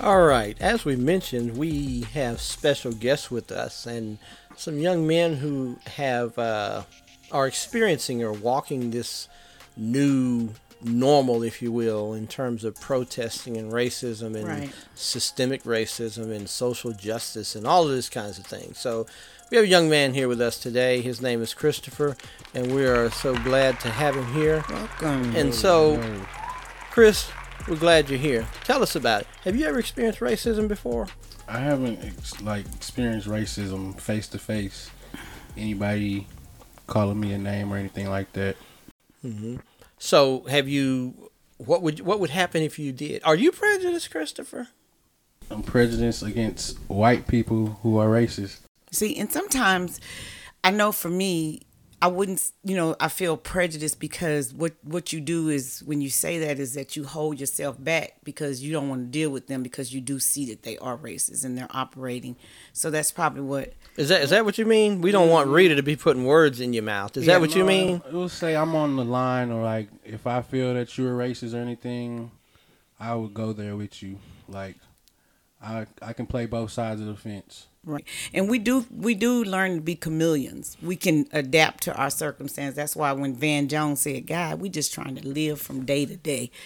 All 0.00 0.22
right, 0.22 0.56
as 0.60 0.84
we 0.84 0.94
mentioned, 0.94 1.56
we 1.56 2.02
have 2.14 2.40
special 2.40 2.92
guests 2.92 3.30
with 3.32 3.50
us 3.50 3.84
and 3.86 4.18
some 4.56 4.78
young 4.78 5.06
men 5.08 5.34
who 5.34 5.76
have 5.96 6.38
uh, 6.38 6.84
are 7.32 7.48
experiencing 7.48 8.22
or 8.22 8.32
walking 8.32 8.92
this 8.92 9.26
new 9.76 10.50
normal, 10.82 11.42
if 11.42 11.60
you 11.60 11.72
will, 11.72 12.12
in 12.14 12.26
terms 12.26 12.64
of 12.64 12.80
protesting 12.80 13.56
and 13.56 13.72
racism 13.72 14.36
and 14.36 14.46
Right. 14.46 14.70
systemic 14.94 15.64
racism 15.64 16.34
and 16.34 16.48
social 16.48 16.92
justice 16.92 17.54
and 17.54 17.66
all 17.66 17.86
of 17.88 17.92
these 17.94 18.08
kinds 18.08 18.38
of 18.38 18.46
things. 18.46 18.78
So 18.78 19.06
we 19.50 19.56
have 19.56 19.64
a 19.64 19.68
young 19.68 19.88
man 19.88 20.14
here 20.14 20.28
with 20.28 20.40
us 20.40 20.58
today. 20.58 21.00
His 21.00 21.20
name 21.20 21.42
is 21.42 21.52
Christopher, 21.54 22.16
and 22.54 22.74
we 22.74 22.84
are 22.86 23.10
so 23.10 23.34
glad 23.36 23.80
to 23.80 23.90
have 23.90 24.14
him 24.14 24.32
here. 24.32 24.64
Welcome. 24.68 25.34
And 25.34 25.54
so, 25.54 26.00
Chris, 26.90 27.28
we're 27.66 27.76
glad 27.76 28.08
you're 28.08 28.18
here. 28.18 28.46
Tell 28.64 28.82
us 28.82 28.94
about 28.94 29.22
it. 29.22 29.26
Have 29.44 29.56
you 29.56 29.66
ever 29.66 29.78
experienced 29.78 30.20
racism 30.20 30.68
before? 30.68 31.08
I 31.48 31.58
haven't 31.60 32.04
ex- 32.04 32.40
like 32.42 32.66
experienced 32.76 33.26
racism 33.26 33.98
face 33.98 34.28
to 34.28 34.38
face. 34.38 34.90
Anybody 35.56 36.26
calling 36.86 37.18
me 37.18 37.32
a 37.32 37.38
name 37.38 37.72
or 37.72 37.76
anything 37.78 38.08
like 38.08 38.32
that. 38.34 38.56
Mm-hmm. 39.24 39.56
So, 39.98 40.44
have 40.44 40.68
you? 40.68 41.30
What 41.58 41.82
would 41.82 42.00
what 42.00 42.20
would 42.20 42.30
happen 42.30 42.62
if 42.62 42.78
you 42.78 42.92
did? 42.92 43.22
Are 43.24 43.34
you 43.34 43.50
prejudiced, 43.50 44.10
Christopher? 44.10 44.68
I'm 45.50 45.62
prejudiced 45.62 46.22
against 46.22 46.78
white 46.88 47.26
people 47.26 47.78
who 47.82 47.98
are 47.98 48.06
racist. 48.08 48.60
See, 48.92 49.16
and 49.18 49.32
sometimes 49.32 50.00
I 50.62 50.70
know 50.70 50.92
for 50.92 51.08
me, 51.08 51.62
I 52.00 52.06
wouldn't, 52.06 52.52
you 52.62 52.76
know, 52.76 52.94
I 53.00 53.08
feel 53.08 53.36
prejudiced 53.36 53.98
because 53.98 54.54
what 54.54 54.74
what 54.82 55.12
you 55.12 55.20
do 55.20 55.48
is 55.48 55.82
when 55.84 56.00
you 56.00 56.10
say 56.10 56.38
that 56.38 56.60
is 56.60 56.74
that 56.74 56.94
you 56.94 57.04
hold 57.04 57.40
yourself 57.40 57.82
back 57.82 58.18
because 58.22 58.62
you 58.62 58.72
don't 58.72 58.88
want 58.88 59.00
to 59.02 59.06
deal 59.06 59.30
with 59.30 59.48
them 59.48 59.64
because 59.64 59.92
you 59.92 60.00
do 60.00 60.20
see 60.20 60.46
that 60.46 60.62
they 60.62 60.78
are 60.78 60.96
racist 60.96 61.44
and 61.44 61.58
they're 61.58 61.66
operating. 61.70 62.36
So 62.72 62.90
that's 62.90 63.10
probably 63.10 63.42
what. 63.42 63.72
Is 63.96 64.10
that 64.10 64.22
is 64.22 64.30
that 64.30 64.44
what 64.44 64.58
you 64.58 64.64
mean? 64.64 65.00
We 65.00 65.10
don't 65.10 65.28
want 65.28 65.48
Rita 65.48 65.74
to 65.74 65.82
be 65.82 65.96
putting 65.96 66.24
words 66.24 66.60
in 66.60 66.72
your 66.72 66.84
mouth. 66.84 67.16
Is 67.16 67.26
Yeah, 67.26 67.34
that 67.34 67.40
what 67.40 67.54
you 67.54 67.62
No, 67.62 67.66
mean? 67.66 68.02
It 68.06 68.12
will 68.12 68.28
say 68.28 68.54
I'm 68.54 68.74
on 68.76 68.96
the 68.96 69.04
line, 69.04 69.50
or 69.50 69.62
like 69.64 69.88
if 70.04 70.26
I 70.26 70.42
feel 70.42 70.74
that 70.74 70.96
you're 70.98 71.16
racist 71.16 71.54
or 71.54 71.58
anything, 71.58 72.30
I 73.00 73.14
would 73.14 73.34
go 73.34 73.52
there 73.52 73.76
with 73.76 74.02
you. 74.02 74.18
Like 74.48 74.76
I 75.62 75.86
I 76.02 76.12
can 76.12 76.26
play 76.26 76.46
both 76.46 76.70
sides 76.70 77.00
of 77.00 77.06
the 77.06 77.16
fence. 77.16 77.67
Right. 77.84 78.04
And 78.34 78.50
we 78.50 78.58
do 78.58 78.86
we 78.90 79.14
do 79.14 79.42
learn 79.44 79.76
to 79.76 79.80
be 79.80 79.94
chameleons. 79.94 80.76
We 80.82 80.96
can 80.96 81.26
adapt 81.32 81.84
to 81.84 81.94
our 81.94 82.10
circumstance. 82.10 82.74
That's 82.76 82.94
why 82.96 83.12
when 83.12 83.34
Van 83.34 83.68
Jones 83.68 84.00
said, 84.02 84.26
God, 84.26 84.60
we 84.60 84.68
just 84.68 84.92
trying 84.92 85.16
to 85.16 85.26
live 85.26 85.60
from 85.60 85.84
day 85.84 86.06
to 86.06 86.16
day. 86.16 86.50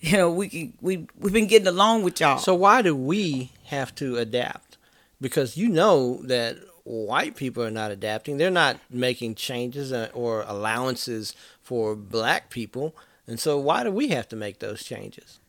You 0.00 0.16
know, 0.16 0.30
we 0.30 0.48
can, 0.48 0.72
we 0.80 1.08
we've 1.18 1.32
been 1.32 1.48
getting 1.48 1.66
along 1.66 2.04
with 2.04 2.20
y'all. 2.20 2.38
So 2.38 2.54
why 2.54 2.82
do 2.82 2.94
we 2.94 3.50
have 3.64 3.92
to 3.96 4.16
adapt? 4.16 4.76
Because 5.20 5.56
you 5.56 5.68
know 5.68 6.20
that 6.22 6.56
white 6.84 7.34
people 7.34 7.64
are 7.64 7.70
not 7.72 7.90
adapting. 7.90 8.38
They're 8.38 8.48
not 8.48 8.78
making 8.88 9.34
changes 9.34 9.92
uh, 9.92 10.08
or 10.14 10.44
allowances 10.46 11.34
for 11.60 11.96
black 11.96 12.48
people. 12.48 12.94
And 13.26 13.40
so 13.40 13.58
why 13.58 13.82
do 13.82 13.90
we 13.90 14.08
have 14.10 14.28
to 14.28 14.36
make 14.36 14.60
those 14.60 14.84
changes? 14.84 15.40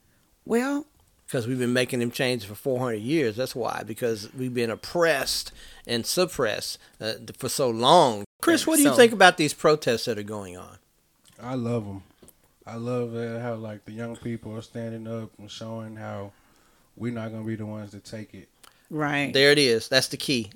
well, 0.45 0.87
because 1.29 1.45
we've 1.45 1.59
been 1.59 1.73
making 1.73 1.99
them 1.99 2.09
change 2.09 2.43
for 2.43 2.55
400 2.55 2.95
years. 2.95 3.35
That's 3.35 3.53
why, 3.55 3.83
because 3.85 4.33
we've 4.33 4.53
been 4.53 4.71
oppressed 4.71 5.51
and 5.85 6.03
suppressed 6.03 6.79
uh, 6.99 7.13
for 7.37 7.49
so 7.49 7.69
long. 7.69 8.23
Chris, 8.41 8.65
what 8.65 8.77
do 8.77 8.81
you 8.81 8.89
So- 8.89 8.95
think 8.95 9.13
about 9.13 9.37
these 9.37 9.53
protests 9.53 10.05
that 10.05 10.17
are 10.17 10.23
going 10.23 10.57
on? 10.57 10.79
I 11.39 11.53
love 11.53 11.85
them. 11.85 12.01
I 12.65 12.77
love 12.77 13.15
uh, 13.15 13.39
how 13.41 13.53
like 13.55 13.85
the 13.85 13.91
young 13.91 14.15
people 14.15 14.55
are 14.57 14.63
standing 14.63 15.07
up 15.07 15.29
and 15.37 15.51
showing 15.51 15.97
how 15.97 16.31
we're 16.97 17.13
not 17.13 17.31
gonna 17.31 17.45
be 17.45 17.55
the 17.55 17.65
ones 17.67 17.91
to 17.91 17.99
take 17.99 18.33
it. 18.33 18.49
Right. 18.89 19.33
There 19.33 19.51
it 19.51 19.59
is. 19.59 19.87
That's 19.89 20.07
the 20.07 20.17
key. 20.17 20.51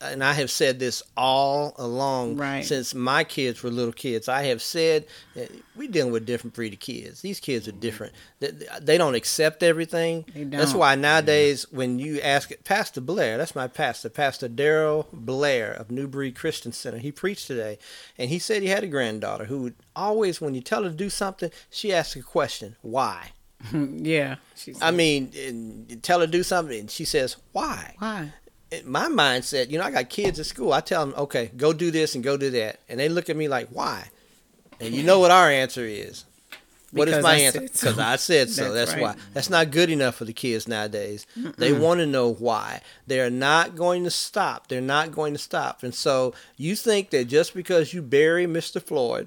And 0.00 0.22
I 0.22 0.32
have 0.34 0.50
said 0.50 0.78
this 0.78 1.02
all 1.16 1.74
along 1.78 2.36
Right. 2.36 2.64
since 2.64 2.94
my 2.94 3.24
kids 3.24 3.62
were 3.62 3.70
little 3.70 3.92
kids. 3.92 4.28
I 4.28 4.42
have 4.44 4.62
said 4.62 5.06
eh, 5.36 5.46
we're 5.76 5.88
dealing 5.90 6.12
with 6.12 6.26
different 6.26 6.54
breed 6.54 6.72
of 6.74 6.80
kids. 6.80 7.20
These 7.22 7.40
kids 7.40 7.66
are 7.68 7.72
different. 7.72 8.12
They, 8.40 8.52
they 8.80 8.98
don't 8.98 9.14
accept 9.14 9.62
everything. 9.62 10.24
They 10.34 10.44
That's 10.44 10.72
don't. 10.72 10.80
why 10.80 10.94
nowadays 10.94 11.66
when 11.70 11.98
you 11.98 12.20
ask 12.20 12.50
Pastor 12.64 13.00
Blair, 13.00 13.38
that's 13.38 13.54
my 13.54 13.66
pastor, 13.68 14.08
Pastor 14.08 14.48
Daryl 14.48 15.06
Blair 15.12 15.72
of 15.72 15.90
New 15.90 16.06
Breed 16.06 16.34
Christian 16.36 16.72
Center. 16.72 16.98
He 16.98 17.12
preached 17.12 17.46
today, 17.46 17.78
and 18.18 18.30
he 18.30 18.38
said 18.38 18.62
he 18.62 18.68
had 18.68 18.84
a 18.84 18.88
granddaughter 18.88 19.44
who 19.46 19.62
would 19.62 19.74
always, 19.96 20.40
when 20.40 20.54
you 20.54 20.60
tell 20.60 20.82
her 20.84 20.90
to 20.90 20.94
do 20.94 21.10
something, 21.10 21.50
she 21.70 21.92
asks 21.92 22.16
a 22.16 22.22
question, 22.22 22.76
why? 22.82 23.30
yeah. 23.72 24.36
I 24.80 24.90
mean, 24.90 25.32
and 25.36 26.02
tell 26.02 26.20
her 26.20 26.26
to 26.26 26.32
do 26.32 26.42
something, 26.42 26.78
and 26.78 26.90
she 26.90 27.04
says, 27.04 27.36
why? 27.52 27.94
why? 27.98 28.32
my 28.84 29.06
mindset, 29.06 29.70
you 29.70 29.78
know, 29.78 29.84
I 29.84 29.90
got 29.90 30.10
kids 30.10 30.40
at 30.40 30.46
school. 30.46 30.72
I 30.72 30.80
tell 30.80 31.06
them, 31.06 31.14
okay, 31.16 31.50
go 31.56 31.72
do 31.72 31.90
this 31.90 32.14
and 32.14 32.24
go 32.24 32.36
do 32.36 32.50
that, 32.50 32.80
and 32.88 32.98
they 32.98 33.08
look 33.08 33.30
at 33.30 33.36
me 33.36 33.46
like, 33.48 33.68
why? 33.68 34.08
And 34.80 34.92
you 34.92 35.02
know 35.02 35.20
what 35.20 35.30
our 35.30 35.48
answer 35.48 35.84
is? 35.84 36.24
What 36.90 37.08
is 37.08 37.14
Because 37.14 37.24
my 37.24 37.32
I 37.34 37.38
answer? 37.38 37.60
said 37.60 37.76
so. 37.76 37.86
Because 37.88 37.98
I 37.98 38.16
said 38.16 38.50
so. 38.50 38.72
That's 38.72 38.90
That's, 38.92 38.92
right. 38.92 39.16
why. 39.16 39.22
That's 39.32 39.50
not 39.50 39.70
good 39.72 39.90
enough 39.90 40.14
for 40.14 40.24
the 40.24 40.32
kids 40.32 40.68
nowadays. 40.68 41.26
They 41.58 41.72
want 41.72 41.98
to 42.00 42.06
know 42.06 42.32
why. 42.32 42.82
They're 43.06 43.30
not 43.30 43.74
going 43.74 44.04
to 44.04 44.10
stop. 44.10 44.68
They're 44.68 44.80
not 44.80 45.10
going 45.12 45.32
to 45.32 45.38
stop. 45.38 45.82
And 45.82 45.92
so 45.94 46.34
you 46.56 46.76
think 46.76 47.10
that 47.10 47.24
just 47.24 47.52
because 47.52 47.92
you 47.92 48.00
bury 48.02 48.46
Mr. 48.46 48.80
Floyd, 48.80 49.26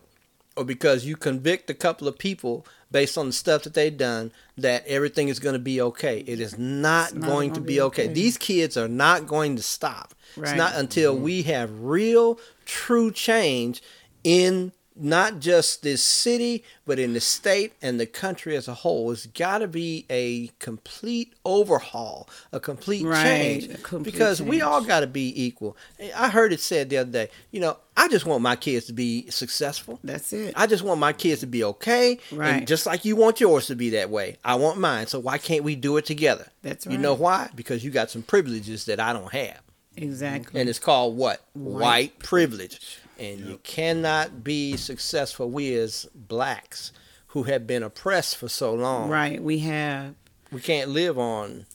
or 0.55 0.63
because 0.63 1.05
you 1.05 1.15
convict 1.15 1.69
a 1.69 1.73
couple 1.73 2.07
of 2.07 2.17
people 2.17 2.65
based 2.91 3.17
on 3.17 3.27
the 3.27 3.33
stuff 3.33 3.63
that 3.63 3.73
they've 3.73 3.97
done, 3.97 4.31
that 4.57 4.85
everything 4.87 5.27
is 5.27 5.39
going 5.39 5.53
to 5.53 5.59
be 5.59 5.81
okay. 5.81 6.19
It 6.19 6.39
is 6.39 6.57
not, 6.57 7.13
not 7.13 7.27
going 7.27 7.49
gonna 7.49 7.61
be 7.61 7.73
be 7.75 7.81
okay. 7.81 8.05
okay. 8.05 8.13
These 8.13 8.37
kids 8.37 8.77
are 8.77 8.87
not 8.87 9.27
going 9.27 9.55
to 9.55 9.63
stop. 9.63 10.13
Right. 10.35 10.49
It's 10.49 10.57
not 10.57 10.75
until 10.75 11.15
mm-hmm. 11.15 11.23
we 11.23 11.43
have 11.43 11.81
real, 11.81 12.39
true 12.65 13.11
change 13.11 13.81
in 14.23 14.71
not 14.99 15.39
just 15.39 15.83
this 15.83 16.03
city, 16.03 16.63
but 16.85 16.99
in 16.99 17.13
the 17.13 17.19
state 17.19 17.73
and 17.81 17.99
the 17.99 18.05
country 18.05 18.55
as 18.55 18.67
a 18.67 18.73
whole. 18.73 19.11
It's 19.11 19.25
got 19.27 19.59
to 19.59 19.67
be 19.67 20.05
a 20.09 20.47
complete 20.59 21.33
overhaul, 21.45 22.29
a 22.51 22.59
complete 22.59 23.05
Right, 23.05 23.23
change, 23.23 23.65
a 23.65 23.77
complete 23.77 24.11
because 24.11 24.41
we 24.41 24.61
all 24.61 24.81
got 24.81 25.01
to 25.01 25.07
be 25.07 25.33
equal. 25.41 25.77
I 26.15 26.29
heard 26.29 26.53
it 26.53 26.59
said 26.59 26.89
the 26.89 26.97
other 26.97 27.11
day. 27.11 27.29
You 27.51 27.59
know, 27.59 27.77
I 27.95 28.07
just 28.07 28.25
want 28.25 28.41
my 28.41 28.55
kids 28.55 28.85
to 28.87 28.93
be 28.93 29.29
successful. 29.29 29.99
That's 30.03 30.31
it. 30.33 30.53
I 30.55 30.67
just 30.67 30.83
want 30.83 30.99
my 30.99 31.13
kids 31.13 31.41
to 31.41 31.47
be 31.47 31.63
okay, 31.63 32.19
Right. 32.31 32.49
And 32.57 32.67
just 32.67 32.85
like 32.85 33.05
you 33.05 33.15
want 33.15 33.39
yours 33.39 33.67
to 33.67 33.75
be 33.75 33.89
that 33.91 34.09
way, 34.09 34.37
I 34.45 34.55
want 34.55 34.79
mine. 34.79 35.07
So 35.07 35.19
why 35.19 35.37
can't 35.37 35.63
we 35.63 35.75
do 35.75 35.97
it 35.97 36.05
together? 36.05 36.47
That's 36.61 36.85
right. 36.85 36.93
You 36.93 36.99
know 36.99 37.13
why? 37.13 37.49
Because 37.55 37.83
you 37.83 37.91
got 37.91 38.09
some 38.11 38.21
privileges 38.21 38.85
that 38.85 38.99
I 38.99 39.13
don't 39.13 39.31
have 39.31 39.61
exactly. 39.95 40.59
and 40.59 40.69
it's 40.69 40.79
called 40.79 41.17
what? 41.17 41.41
White, 41.53 41.81
White. 41.81 42.19
privilege. 42.19 42.99
And 43.19 43.39
you 43.39 43.59
cannot 43.63 44.43
be 44.43 44.77
successful. 44.77 45.49
We 45.49 45.73
as 45.75 46.07
blacks 46.13 46.91
who 47.27 47.43
have 47.43 47.67
been 47.67 47.83
oppressed 47.83 48.37
for 48.37 48.47
so 48.47 48.73
long, 48.73 49.09
right. 49.09 49.41
We 49.41 49.59
have. 49.59 50.15
we 50.51 50.61
can't 50.61 50.89
live 50.89 51.17
on. 51.17 51.65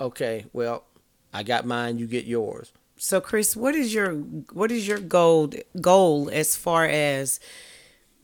Okay, 0.00 0.46
well, 0.52 0.84
I 1.32 1.42
got 1.42 1.66
mine. 1.66 1.98
You 1.98 2.06
get 2.06 2.24
yours. 2.24 2.72
So, 2.96 3.20
Chris, 3.20 3.56
what 3.56 3.74
is 3.74 3.92
your 3.92 4.12
what 4.14 4.70
is 4.70 4.86
your 4.86 4.98
goal 4.98 5.50
goal 5.80 6.30
as 6.32 6.56
far 6.56 6.84
as 6.84 7.40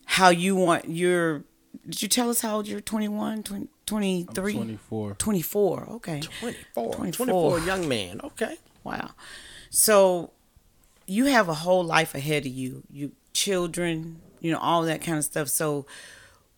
how 0.06 0.28
you 0.28 0.54
want 0.56 0.88
your? 0.88 1.44
Did 1.88 2.02
you 2.02 2.08
tell 2.08 2.30
us 2.30 2.40
how 2.40 2.56
old 2.56 2.68
you're? 2.68 2.80
21, 2.80 3.42
20, 3.42 3.62
I'm 3.62 3.68
23? 3.86 4.52
24. 4.54 5.14
24. 5.14 5.88
Okay. 5.90 6.20
24. 6.20 6.94
24. 6.94 7.26
24, 7.26 7.60
young 7.60 7.88
man. 7.88 8.20
Okay. 8.22 8.56
Wow. 8.84 9.10
So 9.70 10.30
you 11.08 11.24
have 11.26 11.48
a 11.48 11.54
whole 11.54 11.82
life 11.84 12.14
ahead 12.14 12.46
of 12.46 12.52
you. 12.52 12.82
You 12.90 13.12
children, 13.32 14.20
you 14.40 14.52
know, 14.52 14.58
all 14.58 14.82
that 14.82 15.00
kind 15.02 15.18
of 15.18 15.24
stuff. 15.24 15.48
So 15.48 15.86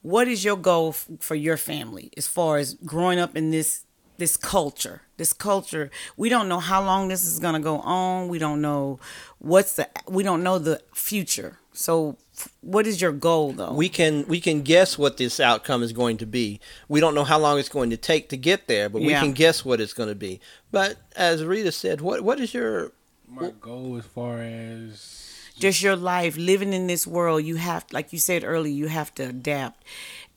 what 0.02 0.28
is 0.28 0.44
your 0.44 0.56
goal 0.56 0.90
f- 0.90 1.06
for 1.20 1.34
your 1.34 1.56
family 1.56 2.10
as 2.16 2.26
far 2.26 2.58
as 2.58 2.74
growing 2.74 3.18
up 3.18 3.36
in 3.36 3.50
this 3.50 3.84
this 4.18 4.36
culture? 4.36 5.02
This 5.16 5.32
culture, 5.32 5.90
we 6.16 6.28
don't 6.28 6.48
know 6.48 6.60
how 6.60 6.82
long 6.82 7.08
this 7.08 7.24
is 7.26 7.38
going 7.38 7.54
to 7.54 7.60
go 7.60 7.78
on. 7.80 8.28
We 8.28 8.38
don't 8.38 8.60
know 8.60 8.98
what's 9.38 9.76
the 9.76 9.88
we 10.08 10.22
don't 10.22 10.42
know 10.42 10.58
the 10.58 10.80
future. 10.94 11.58
So 11.72 12.16
what 12.62 12.86
is 12.86 13.00
your 13.00 13.12
goal 13.12 13.52
though? 13.52 13.72
We 13.74 13.88
can 13.88 14.26
we 14.26 14.40
can 14.40 14.62
guess 14.62 14.96
what 14.98 15.16
this 15.18 15.38
outcome 15.38 15.82
is 15.82 15.92
going 15.92 16.16
to 16.18 16.26
be. 16.26 16.60
We 16.88 17.00
don't 17.00 17.14
know 17.14 17.24
how 17.24 17.38
long 17.38 17.58
it's 17.58 17.68
going 17.68 17.90
to 17.90 17.96
take 17.96 18.28
to 18.30 18.36
get 18.36 18.66
there, 18.66 18.88
but 18.88 19.00
we 19.02 19.10
Yeah. 19.10 19.20
can 19.20 19.32
guess 19.32 19.64
what 19.64 19.80
it's 19.80 19.92
going 19.92 20.08
to 20.08 20.14
be. 20.14 20.40
But 20.72 20.96
as 21.14 21.44
Rita 21.44 21.72
said, 21.72 22.00
what 22.00 22.22
what 22.22 22.40
is 22.40 22.52
your 22.54 22.92
My 23.30 23.50
goal 23.60 23.96
as 23.96 24.04
far 24.06 24.40
as 24.40 25.36
just 25.58 25.82
your 25.82 25.94
life 25.94 26.36
living 26.36 26.72
in 26.72 26.86
this 26.86 27.06
world 27.06 27.44
you 27.44 27.56
have 27.56 27.84
like 27.92 28.12
you 28.12 28.18
said 28.18 28.42
earlier 28.44 28.72
you 28.72 28.88
have 28.88 29.14
to 29.16 29.24
adapt. 29.24 29.84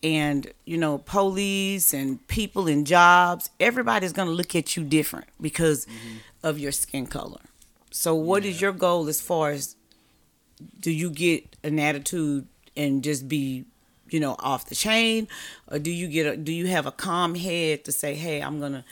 And 0.04 0.52
you 0.66 0.78
know 0.78 1.00
police 1.00 1.94
and 1.94 2.26
people 2.28 2.68
and 2.68 2.86
jobs 2.86 3.50
everybody's 3.60 4.14
going 4.14 4.28
to 4.28 4.34
look 4.34 4.56
at 4.56 4.76
you 4.76 4.84
different 4.84 5.28
because 5.42 5.86
mm-hmm. 5.86 6.18
of 6.44 6.60
your 6.60 6.72
skin 6.72 7.08
color. 7.08 7.42
So 7.90 8.14
what 8.16 8.46
is 8.46 8.62
your 8.62 8.74
goal 8.74 9.08
as 9.08 9.22
far 9.22 9.52
as 9.52 9.76
do 10.80 10.92
you 10.92 11.10
get 11.10 11.56
an 11.64 11.80
attitude 11.80 12.48
and 12.76 13.04
just 13.04 13.28
be 13.28 13.66
you 14.10 14.20
know 14.20 14.36
off 14.40 14.68
the 14.68 14.76
chain? 14.76 15.28
Or 15.72 15.80
do 15.80 15.90
you 15.90 16.08
get 16.08 16.26
a 16.26 16.38
do 16.38 16.52
you 16.52 16.68
have 16.68 16.86
a 16.86 16.92
calm 16.92 17.36
head 17.36 17.86
to 17.86 17.92
say 17.92 18.14
hey 18.14 18.42
i'm 18.42 18.60
gonna 18.60 18.86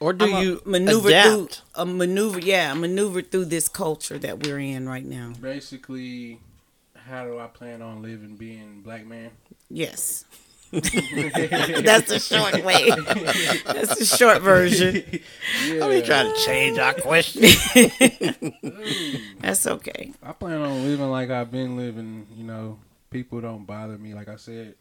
or 0.00 0.12
do 0.12 0.24
I'm 0.26 0.30
gonna 0.30 0.44
you 0.44 0.62
maneuver 0.64 1.08
adapt? 1.08 1.26
through 1.26 1.48
a 1.74 1.86
maneuver 1.86 2.40
yeah 2.40 2.74
maneuver 2.74 3.22
through 3.22 3.46
this 3.46 3.68
culture 3.68 4.18
that 4.18 4.42
we're 4.44 4.58
in 4.58 4.88
right 4.88 5.04
now 5.04 5.32
basically 5.40 6.40
how 7.08 7.24
do 7.24 7.38
I 7.38 7.46
plan 7.46 7.82
on 7.82 8.02
living 8.02 8.36
being 8.36 8.80
black 8.82 9.06
man? 9.06 9.30
Yes. 9.70 10.24
That's 10.72 12.08
the 12.08 12.18
short 12.18 12.64
way. 12.64 12.90
That's 13.72 13.98
the 13.98 14.04
short 14.04 14.42
version. 14.42 15.04
I 15.80 15.88
mean, 15.88 16.04
trying 16.04 16.34
to 16.34 16.40
change 16.44 16.78
our 16.78 16.94
question. 16.94 17.42
That's 19.40 19.66
okay. 19.66 20.12
I 20.22 20.32
plan 20.32 20.60
on 20.60 20.82
living 20.84 21.08
like 21.10 21.30
I've 21.30 21.52
been 21.52 21.76
living. 21.76 22.26
You 22.36 22.44
know, 22.44 22.78
people 23.10 23.40
don't 23.40 23.64
bother 23.64 23.96
me. 23.96 24.14
Like 24.14 24.28
I 24.28 24.36
said, 24.36 24.74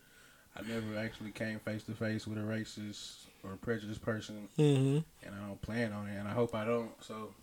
I 0.58 0.62
never 0.62 0.98
actually 0.98 1.32
came 1.32 1.60
face 1.60 1.84
to 1.84 1.94
face 1.94 2.26
with 2.26 2.38
a 2.38 2.42
racist 2.42 3.26
or 3.44 3.54
a 3.54 3.58
prejudiced 3.58 4.02
person, 4.02 4.48
hmm 4.56 5.00
and 5.24 5.36
I 5.36 5.48
don't 5.48 5.62
plan 5.62 5.92
on 5.92 6.08
it, 6.08 6.18
and 6.18 6.28
I 6.28 6.32
hope 6.32 6.54
I 6.56 6.66
don't. 6.66 6.92
So 7.02 7.34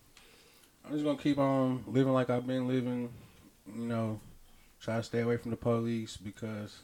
I'm 0.84 0.92
just 0.92 1.04
gonna 1.04 1.18
keep 1.18 1.38
on 1.38 1.84
living 1.86 2.12
like 2.12 2.30
I've 2.30 2.46
been 2.46 2.68
living. 2.68 3.10
You 3.66 3.86
know, 3.86 4.20
try 4.80 4.96
to 4.96 5.02
stay 5.02 5.20
away 5.20 5.36
from 5.36 5.50
the 5.50 5.56
police 5.56 6.16
because 6.16 6.80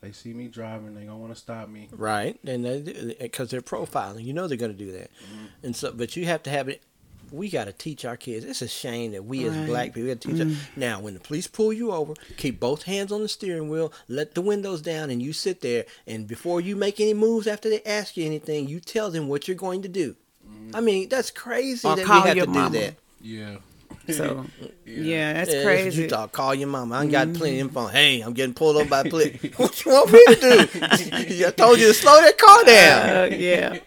they 0.00 0.12
see 0.12 0.34
me 0.34 0.48
driving, 0.48 0.94
they 0.94 1.04
gonna 1.04 1.16
want 1.16 1.32
to 1.34 1.40
stop 1.40 1.68
me. 1.68 1.88
Right, 1.92 2.38
and 2.44 2.64
they 2.64 3.16
because 3.20 3.50
they're 3.50 3.62
profiling, 3.62 4.24
you 4.24 4.32
know 4.32 4.48
they're 4.48 4.56
going 4.58 4.76
to 4.76 4.78
do 4.78 4.92
that, 4.92 5.10
and 5.62 5.74
so 5.74 5.92
but 5.92 6.16
you 6.16 6.26
have 6.26 6.42
to 6.44 6.50
have 6.50 6.68
it. 6.68 6.82
We 7.32 7.48
got 7.48 7.64
to 7.64 7.72
teach 7.72 8.04
our 8.04 8.16
kids. 8.16 8.44
It's 8.44 8.62
a 8.62 8.68
shame 8.68 9.12
that 9.12 9.24
we 9.24 9.44
as 9.46 9.56
black 9.66 9.94
people 9.94 10.08
got 10.08 10.20
to 10.20 10.28
teach. 10.28 10.36
them. 10.36 10.50
Mm. 10.50 10.56
Now, 10.76 11.00
when 11.00 11.14
the 11.14 11.20
police 11.20 11.46
pull 11.46 11.72
you 11.72 11.90
over, 11.92 12.14
keep 12.36 12.60
both 12.60 12.82
hands 12.82 13.10
on 13.10 13.22
the 13.22 13.28
steering 13.28 13.68
wheel, 13.70 13.92
let 14.08 14.34
the 14.34 14.42
windows 14.42 14.82
down, 14.82 15.08
and 15.10 15.22
you 15.22 15.32
sit 15.32 15.60
there. 15.62 15.86
And 16.06 16.28
before 16.28 16.60
you 16.60 16.76
make 16.76 17.00
any 17.00 17.14
moves 17.14 17.46
after 17.46 17.68
they 17.70 17.82
ask 17.84 18.16
you 18.16 18.26
anything, 18.26 18.68
you 18.68 18.78
tell 18.80 19.10
them 19.10 19.28
what 19.28 19.48
you're 19.48 19.56
going 19.56 19.82
to 19.82 19.88
do. 19.88 20.14
Mm. 20.46 20.74
I 20.76 20.80
mean, 20.80 21.08
that's 21.08 21.30
crazy 21.30 21.88
Or 21.88 21.96
that 21.96 22.04
call 22.04 22.22
we 22.22 22.28
have 22.28 22.38
to 22.38 22.46
mama. 22.46 22.70
do 22.70 22.78
that. 22.80 22.94
Yeah. 23.20 23.56
So 24.18 24.46
yeah, 24.84 25.32
that's 25.34 25.52
Yeah, 25.52 25.62
crazy. 25.64 25.90
Mm-hmm. 25.90 26.02
You 26.02 26.08
talk, 26.08 26.32
call 26.32 26.54
your 26.54 26.68
mama. 26.68 26.96
I 26.96 27.02
ain't 27.02 27.12
got 27.12 27.32
plenty 27.34 27.60
of 27.60 27.70
phone. 27.72 27.90
Hey, 27.90 28.20
I'm 28.20 28.32
getting 28.34 28.54
pulled 28.54 28.76
over 28.76 28.88
by 28.88 29.02
police. 29.08 29.40
what 29.56 29.84
you 29.84 29.92
want 29.92 30.12
me 30.12 30.24
to 30.26 30.36
do? 30.36 31.46
I 31.46 31.50
told 31.50 31.78
you 31.80 31.88
to 31.88 31.94
slow 31.94 32.20
that 32.20 32.36
car 32.38 32.64
down. 32.64 33.08
Uh, 33.32 33.36
yeah, 33.36 33.78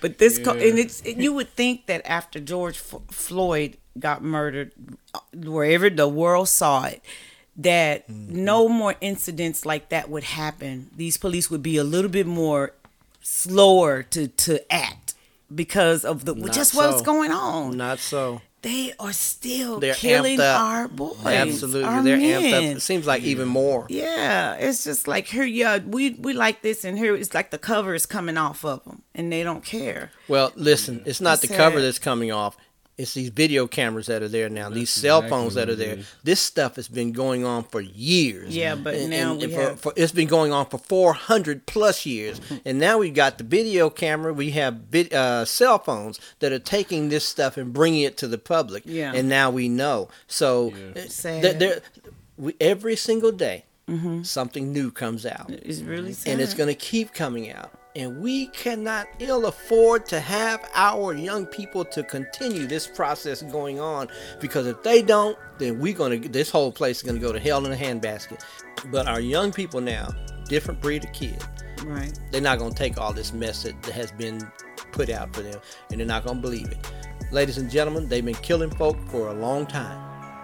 but 0.00 0.18
this 0.18 0.38
Yeah. 0.38 0.52
and 0.52 0.78
it's 0.78 1.02
you 1.04 1.32
would 1.32 1.48
think 1.54 1.86
that 1.86 2.02
after 2.04 2.40
George 2.40 2.76
F- 2.78 3.00
Floyd 3.10 3.76
got 3.98 4.22
murdered, 4.22 4.72
uh, 5.14 5.20
wherever 5.34 5.88
the 5.90 6.08
world 6.08 6.48
saw 6.48 6.84
it, 6.84 7.02
that 7.56 8.08
Mm-hmm. 8.08 8.44
no 8.44 8.68
more 8.68 8.94
incidents 9.00 9.64
like 9.64 9.88
that 9.90 10.08
would 10.10 10.24
happen. 10.24 10.90
These 10.96 11.16
police 11.16 11.50
would 11.50 11.62
be 11.62 11.76
a 11.76 11.84
little 11.84 12.10
bit 12.10 12.26
more 12.26 12.72
slower 13.22 14.02
to 14.02 14.28
to 14.28 14.72
act 14.72 15.14
because 15.54 16.04
of 16.04 16.24
the 16.24 16.34
Not 16.34 16.52
just 16.52 16.74
what's 16.74 16.98
so. 16.98 17.04
going 17.04 17.30
on. 17.32 17.76
Not 17.76 17.98
so. 17.98 18.40
They 18.62 18.92
are 18.98 19.12
still 19.12 19.80
They're 19.80 19.94
killing 19.94 20.40
our 20.40 20.86
boys. 20.88 21.16
Absolutely, 21.24 21.84
our 21.84 22.02
they're 22.02 22.16
men. 22.16 22.42
amped 22.42 22.52
up. 22.52 22.76
It 22.76 22.82
seems 22.82 23.06
like 23.06 23.22
even 23.22 23.48
more. 23.48 23.86
Yeah, 23.88 24.54
it's 24.54 24.84
just 24.84 25.08
like 25.08 25.26
here, 25.26 25.44
yeah, 25.44 25.78
we 25.78 26.10
we 26.10 26.32
like 26.32 26.62
this, 26.62 26.84
and 26.84 26.98
here 26.98 27.14
it's 27.14 27.32
like 27.34 27.50
the 27.50 27.58
cover 27.58 27.94
is 27.94 28.06
coming 28.06 28.36
off 28.36 28.64
of 28.64 28.84
them, 28.84 29.02
and 29.14 29.32
they 29.32 29.42
don't 29.42 29.64
care. 29.64 30.10
Well, 30.28 30.52
listen, 30.56 31.02
it's 31.06 31.20
not 31.20 31.40
the 31.40 31.46
It's 31.46 31.56
cover 31.56 31.80
that's 31.80 31.98
coming 31.98 32.30
off. 32.32 32.56
It's 33.00 33.14
these 33.14 33.30
video 33.30 33.66
cameras 33.66 34.06
that 34.06 34.22
are 34.22 34.28
there 34.28 34.48
now. 34.48 34.68
these 34.68 34.90
cell 34.90 35.18
exactly 35.18 35.30
phones 35.30 35.54
that 35.54 35.68
are 35.68 35.74
there. 35.74 35.98
This 36.22 36.40
stuff 36.40 36.76
has 36.76 36.86
been 36.88 37.12
going 37.12 37.44
on 37.44 37.64
for 37.64 37.80
years. 37.80 38.54
Yeah, 38.54 38.74
but 38.74 38.98
now 39.08 39.34
we 39.34 39.46
for, 39.52 39.60
have- 39.60 39.80
for- 39.80 39.92
it's 39.96 40.12
been 40.12 40.28
going 40.28 40.52
on 40.52 40.66
for 40.66 40.78
400 40.78 41.66
plus 41.66 42.04
years. 42.06 42.40
and 42.64 42.78
now 42.78 42.98
we've 42.98 43.14
got 43.14 43.38
the 43.38 43.44
video 43.44 43.90
camera. 43.90 44.32
We 44.32 44.50
have 44.50 44.74
vid, 44.90 45.12
uh, 45.14 45.44
cell 45.44 45.78
phones 45.78 46.20
that 46.40 46.52
are 46.52 46.58
taking 46.58 47.08
this 47.08 47.24
stuff 47.24 47.56
and 47.56 47.72
bringing 47.72 48.02
it 48.02 48.16
to 48.18 48.28
the 48.28 48.38
public. 48.38 48.82
Yeah. 48.86 49.12
And 49.14 49.28
now 49.28 49.50
we 49.50 49.68
know. 49.68 50.08
So 50.26 50.72
Yeah. 50.94 51.04
Sad. 51.08 51.42
th- 51.42 51.58
there- 51.58 51.80
we, 52.36 52.54
every 52.60 52.96
single 52.96 53.32
day, 53.32 53.64
something 54.22 54.72
new 54.72 54.90
comes 54.92 55.26
out 55.26 55.50
It's 55.50 55.80
really 55.80 56.12
sad. 56.12 56.32
and 56.32 56.40
it's 56.40 56.54
going 56.54 56.68
to 56.68 56.74
keep 56.76 57.12
coming 57.12 57.50
out. 57.50 57.72
And 57.96 58.20
we 58.20 58.46
cannot 58.48 59.08
ill 59.18 59.46
afford 59.46 60.06
to 60.06 60.20
have 60.20 60.68
our 60.74 61.12
young 61.12 61.44
people 61.44 61.84
to 61.86 62.04
continue 62.04 62.66
this 62.66 62.86
process 62.86 63.42
going 63.42 63.80
on 63.80 64.08
because 64.40 64.68
if 64.68 64.80
they 64.84 65.02
don't, 65.02 65.36
then 65.58 65.80
we're 65.80 65.94
going 65.94 66.22
to 66.22 66.28
this 66.28 66.50
whole 66.50 66.70
place 66.70 66.98
is 66.98 67.02
going 67.02 67.16
to 67.16 67.20
go 67.20 67.32
to 67.32 67.40
hell 67.40 67.66
in 67.66 67.72
a 67.72 67.76
handbasket. 67.76 68.42
But 68.92 69.08
our 69.08 69.20
young 69.20 69.50
people 69.52 69.80
now, 69.80 70.10
different 70.44 70.80
breed 70.80 71.04
of 71.04 71.12
kid, 71.12 71.42
right. 71.84 72.16
they're 72.30 72.40
not 72.40 72.58
going 72.60 72.70
to 72.72 72.78
take 72.78 72.96
all 72.96 73.12
this 73.12 73.32
mess 73.32 73.64
that 73.64 73.84
has 73.86 74.12
been 74.12 74.40
put 74.92 75.10
out 75.10 75.34
for 75.34 75.42
them, 75.42 75.60
and 75.90 75.98
they're 75.98 76.06
not 76.06 76.24
going 76.24 76.36
to 76.36 76.42
believe 76.42 76.68
it. 76.70 76.78
Ladies 77.32 77.58
and 77.58 77.68
gentlemen, 77.70 78.08
they've 78.08 78.24
been 78.24 78.34
killing 78.36 78.70
folk 78.70 78.96
for 79.08 79.28
a 79.28 79.34
long 79.34 79.66
time, 79.66 79.98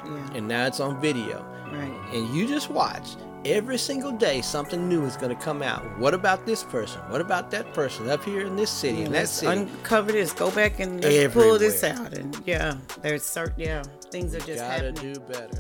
Yeah. 0.05 0.37
and 0.37 0.49
now 0.49 0.67
it's 0.67 0.81
on 0.81 1.01
video 1.01 1.45
Right. 1.73 1.93
and 2.13 2.35
you 2.35 2.47
just 2.47 2.71
watch 2.71 3.17
every 3.47 3.79
single 3.79 4.13
day 4.13 4.41
something 4.43 4.89
new 4.89 5.05
is 5.05 5.17
going 5.17 5.35
to 5.37 5.43
come 5.43 5.63
out. 5.63 5.83
What 5.99 6.15
about 6.15 6.47
this 6.47 6.63
person? 6.65 7.01
What 7.11 7.21
about 7.21 7.51
that 7.53 7.73
person 7.75 8.09
up 8.11 8.25
here 8.25 8.47
in 8.47 8.57
this 8.57 8.71
city 8.71 8.99
Yeah, 8.99 9.05
in 9.07 9.13
that 9.13 9.29
city? 9.29 9.61
uncover 9.63 10.13
this. 10.13 10.33
Go 10.33 10.51
back 10.51 10.81
and 10.81 11.03
pull 11.33 11.59
this 11.59 11.83
out. 11.85 12.13
And 12.15 12.37
yeah, 12.47 12.77
there's 13.03 13.23
certain 13.25 13.61
yeah 13.61 13.83
things 14.11 14.35
are 14.35 14.41
just 14.41 14.59
gotta 14.59 14.87
happening. 14.87 15.15
do 15.15 15.21
better. 15.21 15.59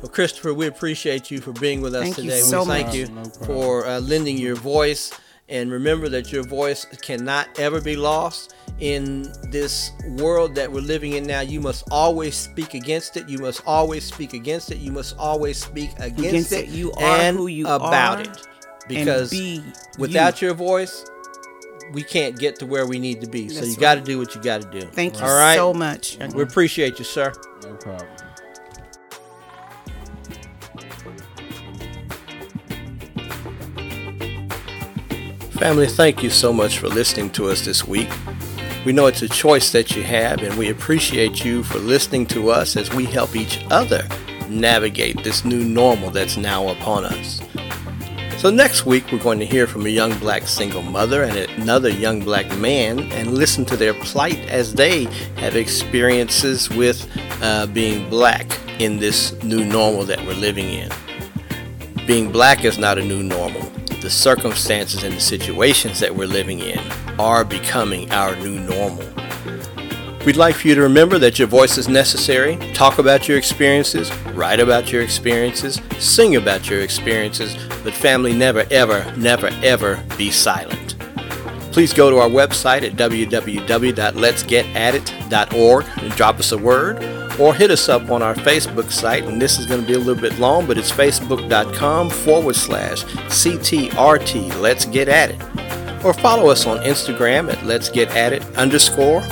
Well 0.00 0.10
christopher 0.12 0.54
we 0.54 0.66
appreciate 0.68 1.28
you 1.30 1.40
for 1.40 1.52
being 1.52 1.80
with 1.80 1.94
us 1.94 2.04
Thank 2.04 2.18
you 2.18 2.24
today. 2.24 2.40
So 2.40 2.60
we 2.60 2.66
thank 2.68 2.94
you 2.94 3.08
No 3.08 3.24
for 3.24 3.84
uh, 3.86 3.98
lending 4.00 4.38
your 4.38 4.54
voice 4.54 5.10
And 5.50 5.70
remember 5.72 6.08
that 6.10 6.30
your 6.30 6.42
voice 6.42 6.84
cannot 7.00 7.48
ever 7.58 7.80
be 7.80 7.96
lost 7.96 8.54
in 8.80 9.32
this 9.50 9.92
world 10.18 10.54
that 10.56 10.70
we're 10.70 10.80
living 10.82 11.14
in 11.14 11.24
now. 11.26 11.40
You 11.40 11.60
must 11.60 11.84
always 11.90 12.36
speak 12.36 12.74
against 12.74 13.16
it. 13.16 13.28
You 13.28 13.38
must 13.38 13.62
always 13.66 14.04
speak 14.04 14.34
against 14.34 14.70
it. 14.70 14.78
You 14.78 14.92
must 14.92 15.16
always 15.18 15.58
speak 15.58 15.90
against, 15.98 16.18
Against 16.18 16.52
it. 16.52 16.68
it. 16.68 16.68
You 16.68 16.92
are 16.92 17.02
and 17.02 17.36
who 17.36 17.46
you 17.46 17.66
about 17.66 18.18
are, 18.18 18.30
it. 18.30 18.46
Because 18.88 19.30
be 19.30 19.62
without 19.98 20.40
you. 20.42 20.48
your 20.48 20.54
voice, 20.54 21.04
we 21.92 22.02
can't 22.02 22.38
get 22.38 22.58
to 22.58 22.66
where 22.66 22.86
we 22.86 22.98
need 22.98 23.20
to 23.22 23.26
be. 23.26 23.48
so 23.48 23.60
That's 23.60 23.74
you 23.74 23.80
got 23.80 23.94
to 23.96 24.00
do 24.02 24.18
what 24.18 24.34
you 24.34 24.42
got 24.42 24.62
to 24.62 24.70
do. 24.80 24.86
Thank 24.88 25.18
you 25.18 25.24
All 25.24 25.34
right. 25.38 25.56
so 25.56 25.72
much. 25.72 26.18
We 26.34 26.42
appreciate 26.42 26.98
you, 26.98 27.04
sir. 27.04 27.32
No 27.62 27.74
problem. 27.74 28.08
Family, 35.58 35.88
thank 35.88 36.22
you 36.22 36.30
so 36.30 36.52
much 36.52 36.78
for 36.78 36.86
listening 36.86 37.30
to 37.30 37.48
us 37.48 37.64
this 37.64 37.84
week. 37.84 38.08
We 38.86 38.92
know 38.92 39.06
it's 39.06 39.22
a 39.22 39.28
choice 39.28 39.72
that 39.72 39.96
you 39.96 40.04
have, 40.04 40.40
and 40.40 40.56
we 40.56 40.70
appreciate 40.70 41.44
you 41.44 41.64
for 41.64 41.78
listening 41.78 42.26
to 42.26 42.50
us 42.50 42.76
as 42.76 42.94
we 42.94 43.04
help 43.06 43.34
each 43.34 43.66
other 43.68 44.06
navigate 44.48 45.24
this 45.24 45.44
new 45.44 45.64
normal 45.64 46.12
that's 46.12 46.36
now 46.36 46.68
upon 46.68 47.06
us. 47.06 47.42
So, 48.36 48.50
next 48.50 48.86
week, 48.86 49.10
we're 49.10 49.18
going 49.18 49.40
to 49.40 49.44
hear 49.44 49.66
from 49.66 49.84
a 49.84 49.88
young 49.88 50.16
black 50.20 50.46
single 50.46 50.82
mother 50.82 51.24
and 51.24 51.36
another 51.60 51.88
young 51.88 52.20
black 52.20 52.56
man 52.56 53.00
and 53.10 53.34
listen 53.34 53.64
to 53.64 53.76
their 53.76 53.94
plight 53.94 54.38
as 54.48 54.74
they 54.74 55.06
have 55.38 55.56
experiences 55.56 56.70
with 56.70 57.10
uh, 57.42 57.66
being 57.66 58.08
black 58.08 58.60
in 58.78 59.00
this 59.00 59.32
new 59.42 59.64
normal 59.64 60.04
that 60.04 60.24
we're 60.24 60.34
living 60.34 60.68
in. 60.68 60.88
Being 62.06 62.30
black 62.30 62.64
is 62.64 62.78
not 62.78 62.96
a 62.96 63.04
new 63.04 63.24
normal. 63.24 63.72
The 64.00 64.10
circumstances 64.10 65.02
and 65.02 65.14
the 65.14 65.20
situations 65.20 65.98
that 66.00 66.14
we're 66.14 66.26
living 66.28 66.60
in 66.60 66.78
are 67.18 67.44
becoming 67.44 68.10
our 68.12 68.36
new 68.36 68.60
normal. 68.60 69.04
We'd 70.24 70.36
like 70.36 70.54
for 70.54 70.68
you 70.68 70.74
to 70.76 70.82
remember 70.82 71.18
that 71.18 71.38
your 71.38 71.48
voice 71.48 71.78
is 71.78 71.88
necessary. 71.88 72.56
Talk 72.74 72.98
about 72.98 73.28
your 73.28 73.38
experiences, 73.38 74.14
write 74.34 74.60
about 74.60 74.92
your 74.92 75.02
experiences, 75.02 75.80
sing 75.98 76.36
about 76.36 76.70
your 76.70 76.82
experiences, 76.82 77.56
but 77.82 77.92
family 77.92 78.32
never, 78.32 78.66
ever, 78.70 79.10
never, 79.16 79.48
ever 79.62 80.04
be 80.16 80.30
silent. 80.30 80.87
Please 81.78 81.94
go 81.94 82.10
to 82.10 82.18
our 82.18 82.28
website 82.28 82.82
at 82.82 82.94
www.letsgetatit.org 82.94 85.84
and 85.98 86.12
drop 86.16 86.40
us 86.40 86.50
a 86.50 86.58
word 86.58 87.00
or 87.38 87.54
hit 87.54 87.70
us 87.70 87.88
up 87.88 88.10
on 88.10 88.20
our 88.20 88.34
Facebook 88.34 88.90
site. 88.90 89.22
And 89.26 89.40
this 89.40 89.60
is 89.60 89.66
going 89.66 89.82
to 89.82 89.86
be 89.86 89.92
a 89.92 89.98
little 89.98 90.20
bit 90.20 90.36
long, 90.40 90.66
but 90.66 90.76
it's 90.76 90.90
facebook.com 90.90 92.10
forward 92.10 92.56
slash 92.56 93.04
CTRT. 93.04 94.60
Let's 94.60 94.86
get 94.86 95.06
at 95.06 95.30
it. 95.30 95.40
Or 96.04 96.12
follow 96.12 96.50
us 96.50 96.66
on 96.66 96.78
Instagram 96.78 97.48
at 97.48 97.64
Let's 97.64 97.88
Get 97.88 98.10
At 98.10 98.32
It 98.32 98.44
underscore 98.56 99.22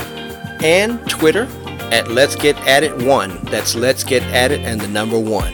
and 0.63 1.05
Twitter 1.09 1.49
at 1.91 2.09
Let's 2.11 2.37
Get 2.37 2.55
At 2.65 2.81
It 2.81 2.95
One. 3.05 3.43
That's 3.43 3.75
Let's 3.75 4.05
Get 4.05 4.23
At 4.23 4.53
It 4.53 4.61
and 4.61 4.79
the 4.79 4.87
number 4.87 5.19
one. 5.19 5.53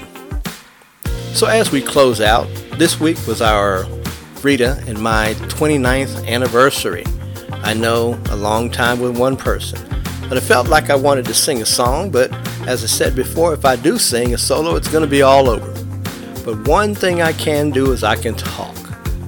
So 1.34 1.48
as 1.48 1.72
we 1.72 1.82
close 1.82 2.22
out, 2.22 2.48
this 2.78 3.00
week 3.00 3.18
was 3.26 3.42
our 3.42 3.88
Rita 4.44 4.84
and 4.88 5.00
my 5.00 5.34
29th 5.48 6.28
anniversary. 6.28 7.06
I 7.64 7.74
know 7.74 8.20
a 8.30 8.36
long 8.36 8.70
time 8.70 9.00
with 9.00 9.18
one 9.18 9.38
person, 9.38 9.80
but 10.28 10.38
I 10.38 10.42
felt 10.42 10.68
like 10.68 10.90
I 10.90 10.96
wanted 10.96 11.26
to 11.26 11.34
sing 11.34 11.62
a 11.62 11.66
song, 11.66 12.10
but 12.12 12.32
as 12.68 12.84
I 12.84 12.88
said 12.88 13.16
before, 13.16 13.54
if 13.54 13.64
I 13.64 13.76
do 13.76 13.98
sing 13.98 14.34
a 14.34 14.38
solo, 14.38 14.76
it's 14.76 14.88
going 14.88 15.04
to 15.04 15.10
be 15.10 15.22
all 15.22 15.50
over. 15.50 15.72
But 16.44 16.68
one 16.68 16.94
thing 16.94 17.22
I 17.22 17.32
can 17.34 17.70
do 17.70 17.92
is 17.94 18.04
I 18.04 18.16
can 18.16 18.36
talk. 18.36 18.76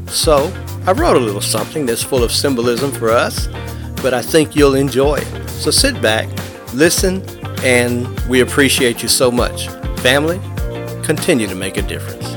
So 0.08 0.52
I 0.86 0.92
wrote 0.92 1.16
a 1.16 1.20
little 1.20 1.42
something 1.42 1.86
that's 1.86 2.04
full 2.04 2.24
of 2.24 2.32
symbolism 2.32 2.92
for 2.92 3.10
us, 3.10 3.48
but 4.02 4.14
I 4.14 4.22
think 4.22 4.56
you'll 4.56 4.76
enjoy 4.76 5.16
it. 5.16 5.50
So 5.50 5.72
sit 5.72 6.02
back, 6.02 6.28
listen, 6.74 7.24
and 7.64 8.20
we 8.28 8.42
appreciate 8.42 9.02
you 9.02 9.08
so 9.08 9.32
much. 9.32 9.70
Family, 10.02 10.40
continue 11.04 11.48
to 11.48 11.56
make 11.56 11.78
a 11.78 11.82
difference. 11.82 12.35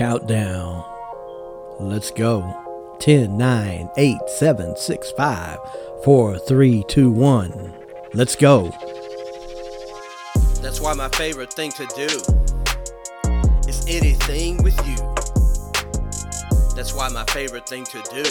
Countdown. 0.00 0.82
Let's 1.78 2.10
go. 2.10 2.96
10, 3.00 3.36
9, 3.36 3.90
8, 3.98 4.16
7, 4.28 4.74
6, 4.74 5.10
5, 5.10 5.58
4, 6.02 6.38
3, 6.38 6.84
2, 6.88 7.10
1. 7.10 7.74
Let's 8.14 8.34
go. 8.34 8.70
That's 10.62 10.80
why 10.80 10.94
my 10.94 11.10
favorite 11.10 11.52
thing 11.52 11.70
to 11.72 11.86
do 11.94 12.06
is 13.68 13.84
anything 13.86 14.62
with 14.62 14.74
you. 14.88 14.96
That's 16.74 16.94
why 16.94 17.10
my 17.10 17.24
favorite 17.24 17.68
thing 17.68 17.84
to 17.84 18.02
do 18.10 18.22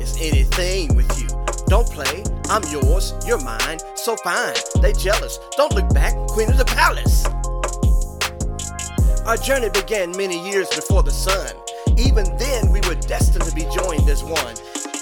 is 0.00 0.16
anything 0.18 0.96
with 0.96 1.20
you. 1.20 1.28
Don't 1.66 1.90
play, 1.90 2.24
I'm 2.48 2.62
yours, 2.72 3.12
you're 3.26 3.44
mine, 3.44 3.80
so 3.96 4.16
fine. 4.16 4.54
They 4.80 4.94
jealous, 4.94 5.38
don't 5.58 5.74
look 5.74 5.92
back, 5.92 6.14
queen 6.28 6.48
of 6.48 6.56
the 6.56 6.64
palace. 6.64 7.26
Our 9.26 9.36
journey 9.36 9.70
began 9.70 10.16
many 10.16 10.38
years 10.48 10.68
before 10.68 11.02
the 11.02 11.10
sun. 11.10 11.52
Even 11.98 12.24
then, 12.36 12.70
we 12.70 12.80
were 12.82 12.94
destined 12.94 13.44
to 13.44 13.52
be 13.52 13.66
joined 13.74 14.08
as 14.08 14.22
one. 14.22 14.54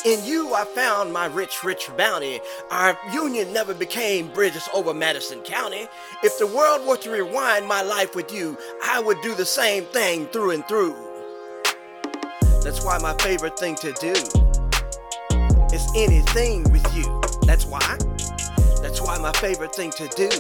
In 0.07 0.25
you, 0.25 0.55
I 0.55 0.65
found 0.65 1.13
my 1.13 1.27
rich, 1.27 1.63
rich 1.63 1.91
bounty. 1.99 2.41
Our 2.71 2.99
union 3.13 3.53
never 3.53 3.75
became 3.75 4.29
bridges 4.29 4.67
over 4.73 4.95
Madison 4.95 5.43
County. 5.43 5.89
If 6.23 6.39
the 6.39 6.47
world 6.47 6.87
were 6.87 6.97
to 6.97 7.11
rewind 7.11 7.69
my 7.69 7.83
life 7.83 8.17
with 8.17 8.33
you, 8.33 8.57
I 8.83 8.99
would 8.99 9.21
do 9.21 9.35
the 9.35 9.45
same 9.45 9.85
thing 9.85 10.27
through 10.29 10.53
and 10.53 10.67
through. 10.69 10.97
That's 12.63 12.83
why 12.83 12.97
my 13.03 13.15
favorite 13.19 13.59
thing 13.59 13.75
to 13.77 13.93
do 13.93 14.15
is 15.71 15.87
anything 15.95 16.63
with 16.73 16.97
you. 16.97 17.21
That's 17.43 17.67
why. 17.67 17.99
That's 18.81 19.03
why 19.03 19.19
my 19.19 19.33
favorite 19.33 19.75
thing 19.75 19.91
to 19.91 20.09
do 20.17 20.31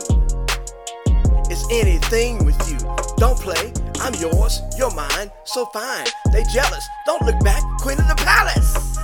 is 1.50 1.66
anything 1.70 2.46
with 2.46 2.56
you. 2.70 3.03
Don't 3.16 3.38
play, 3.38 3.72
I'm 4.00 4.14
yours, 4.14 4.60
you're 4.76 4.92
mine, 4.94 5.30
so 5.44 5.66
fine. 5.66 6.06
They 6.32 6.42
jealous, 6.52 6.86
don't 7.06 7.22
look 7.22 7.38
back, 7.40 7.62
queen 7.78 7.98
of 7.98 8.08
the 8.08 8.16
palace. 8.16 8.96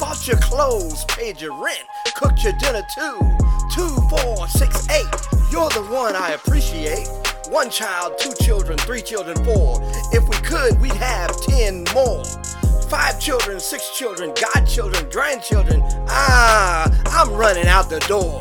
Bought 0.00 0.26
your 0.26 0.36
clothes, 0.38 1.04
paid 1.06 1.40
your 1.40 1.52
rent, 1.62 1.84
cooked 2.14 2.42
your 2.42 2.54
dinner 2.54 2.82
too. 2.94 3.18
Two, 3.72 3.88
four, 4.10 4.48
six, 4.48 4.88
eight, 4.90 5.06
you're 5.52 5.70
the 5.70 5.86
one 5.90 6.16
I 6.16 6.32
appreciate. 6.32 7.08
One 7.50 7.70
child, 7.70 8.18
two 8.18 8.32
children, 8.42 8.76
three 8.78 9.00
children, 9.00 9.42
four. 9.44 9.78
If 10.12 10.28
we 10.28 10.36
could, 10.38 10.80
we'd 10.80 10.92
have 10.92 11.40
ten 11.42 11.84
more. 11.94 12.24
Five 12.90 13.20
children, 13.20 13.60
six 13.60 13.96
children, 13.96 14.34
godchildren, 14.54 15.08
grandchildren. 15.10 15.82
Ah, 16.08 16.90
I'm 17.06 17.32
running 17.32 17.66
out 17.66 17.88
the 17.88 18.00
door. 18.00 18.38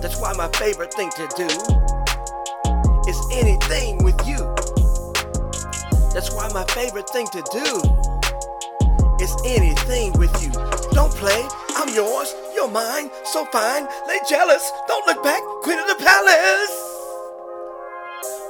That's 0.00 0.20
why 0.20 0.34
my 0.34 0.48
favorite 0.48 0.92
thing 0.92 1.10
to 1.10 1.28
do 1.36 1.85
anything 3.36 4.02
with 4.02 4.18
you. 4.26 4.38
That's 6.12 6.32
why 6.32 6.48
my 6.54 6.64
favorite 6.70 7.08
thing 7.10 7.26
to 7.28 7.42
do 7.52 7.64
is 9.22 9.36
anything 9.44 10.12
with 10.18 10.32
you. 10.42 10.50
Don't 10.92 11.12
play, 11.12 11.46
I'm 11.76 11.94
yours, 11.94 12.34
you're 12.54 12.70
mine, 12.70 13.10
so 13.24 13.44
fine. 13.46 13.86
They 14.06 14.18
jealous, 14.28 14.72
don't 14.88 15.06
look 15.06 15.22
back, 15.22 15.42
queen 15.62 15.78
of 15.78 15.86
the 15.86 15.96
palace. 16.02 16.82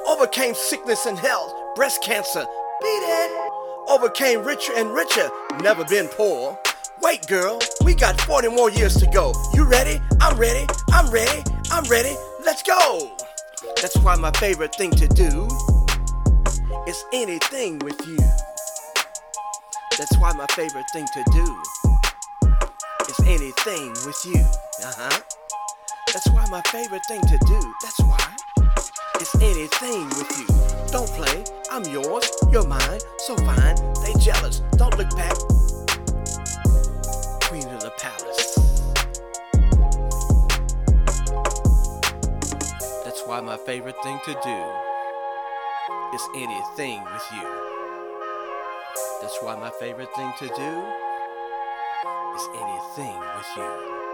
Overcame 0.07 0.55
sickness 0.55 1.07
and 1.07 1.19
health, 1.19 1.53
breast 1.75 2.03
cancer, 2.03 2.47
beat 2.81 2.87
it. 2.87 3.53
Overcame 3.89 4.45
richer 4.45 4.73
and 4.77 4.95
richer, 4.95 5.29
never 5.61 5.85
been 5.85 6.07
poor. 6.09 6.57
Wait, 7.03 7.27
girl, 7.27 7.59
we 7.85 7.95
got 7.95 8.21
40 8.21 8.49
more 8.49 8.71
years 8.71 8.95
to 8.97 9.07
go. 9.07 9.33
You 9.53 9.65
ready? 9.65 10.01
I'm 10.21 10.37
ready, 10.39 10.67
I'm 10.93 11.11
ready, 11.11 11.43
I'm 11.73 11.85
ready. 11.85 12.15
Let's 12.45 12.63
go. 12.63 13.17
That's 13.83 13.97
why 13.99 14.17
my 14.17 14.31
favorite 14.33 14.75
thing 14.75 14.91
to 14.93 15.09
do 15.09 15.49
is 16.87 17.05
anything 17.13 17.79
with 17.81 18.01
you. 18.07 18.19
That's 19.99 20.17
why 20.19 20.33
my 20.33 20.47
favorite 20.51 20.87
thing 20.93 21.07
to 21.15 21.25
do 21.33 21.63
is 23.09 23.21
anything 23.27 23.91
with 24.07 24.21
you. 24.25 24.41
Uh 24.83 24.93
huh. 24.97 25.21
That's 26.13 26.29
why 26.31 26.47
my 26.51 26.63
favorite 26.63 27.03
thing 27.09 27.21
to 27.23 27.39
do. 27.47 27.75
That's 27.83 28.01
why 28.01 28.37
it's 29.17 29.35
anything 29.37 30.09
with 30.11 30.31
you. 30.39 30.47
Don't 30.93 31.09
play. 31.11 31.45
I'm 31.71 31.85
yours. 31.85 32.31
You're 32.51 32.67
mine. 32.67 33.01
So 33.19 33.37
fine. 33.37 33.77
They 34.03 34.15
jealous. 34.21 34.61
Don't 34.77 34.97
look 34.97 35.11
back. 35.17 35.37
Why 43.27 43.41
my 43.41 43.57
favorite 43.57 43.97
thing 44.05 44.21
to 44.25 44.33
do 44.35 44.61
is 46.15 46.29
anything 46.37 47.03
with 47.13 47.27
you. 47.35 47.49
That's 49.21 49.43
why 49.43 49.57
my 49.57 49.71
favorite 49.81 50.15
thing 50.15 50.33
to 50.39 50.47
do 50.47 50.53
is 52.37 52.49
anything 52.55 53.19
with 53.19 53.47
you. 53.57 54.06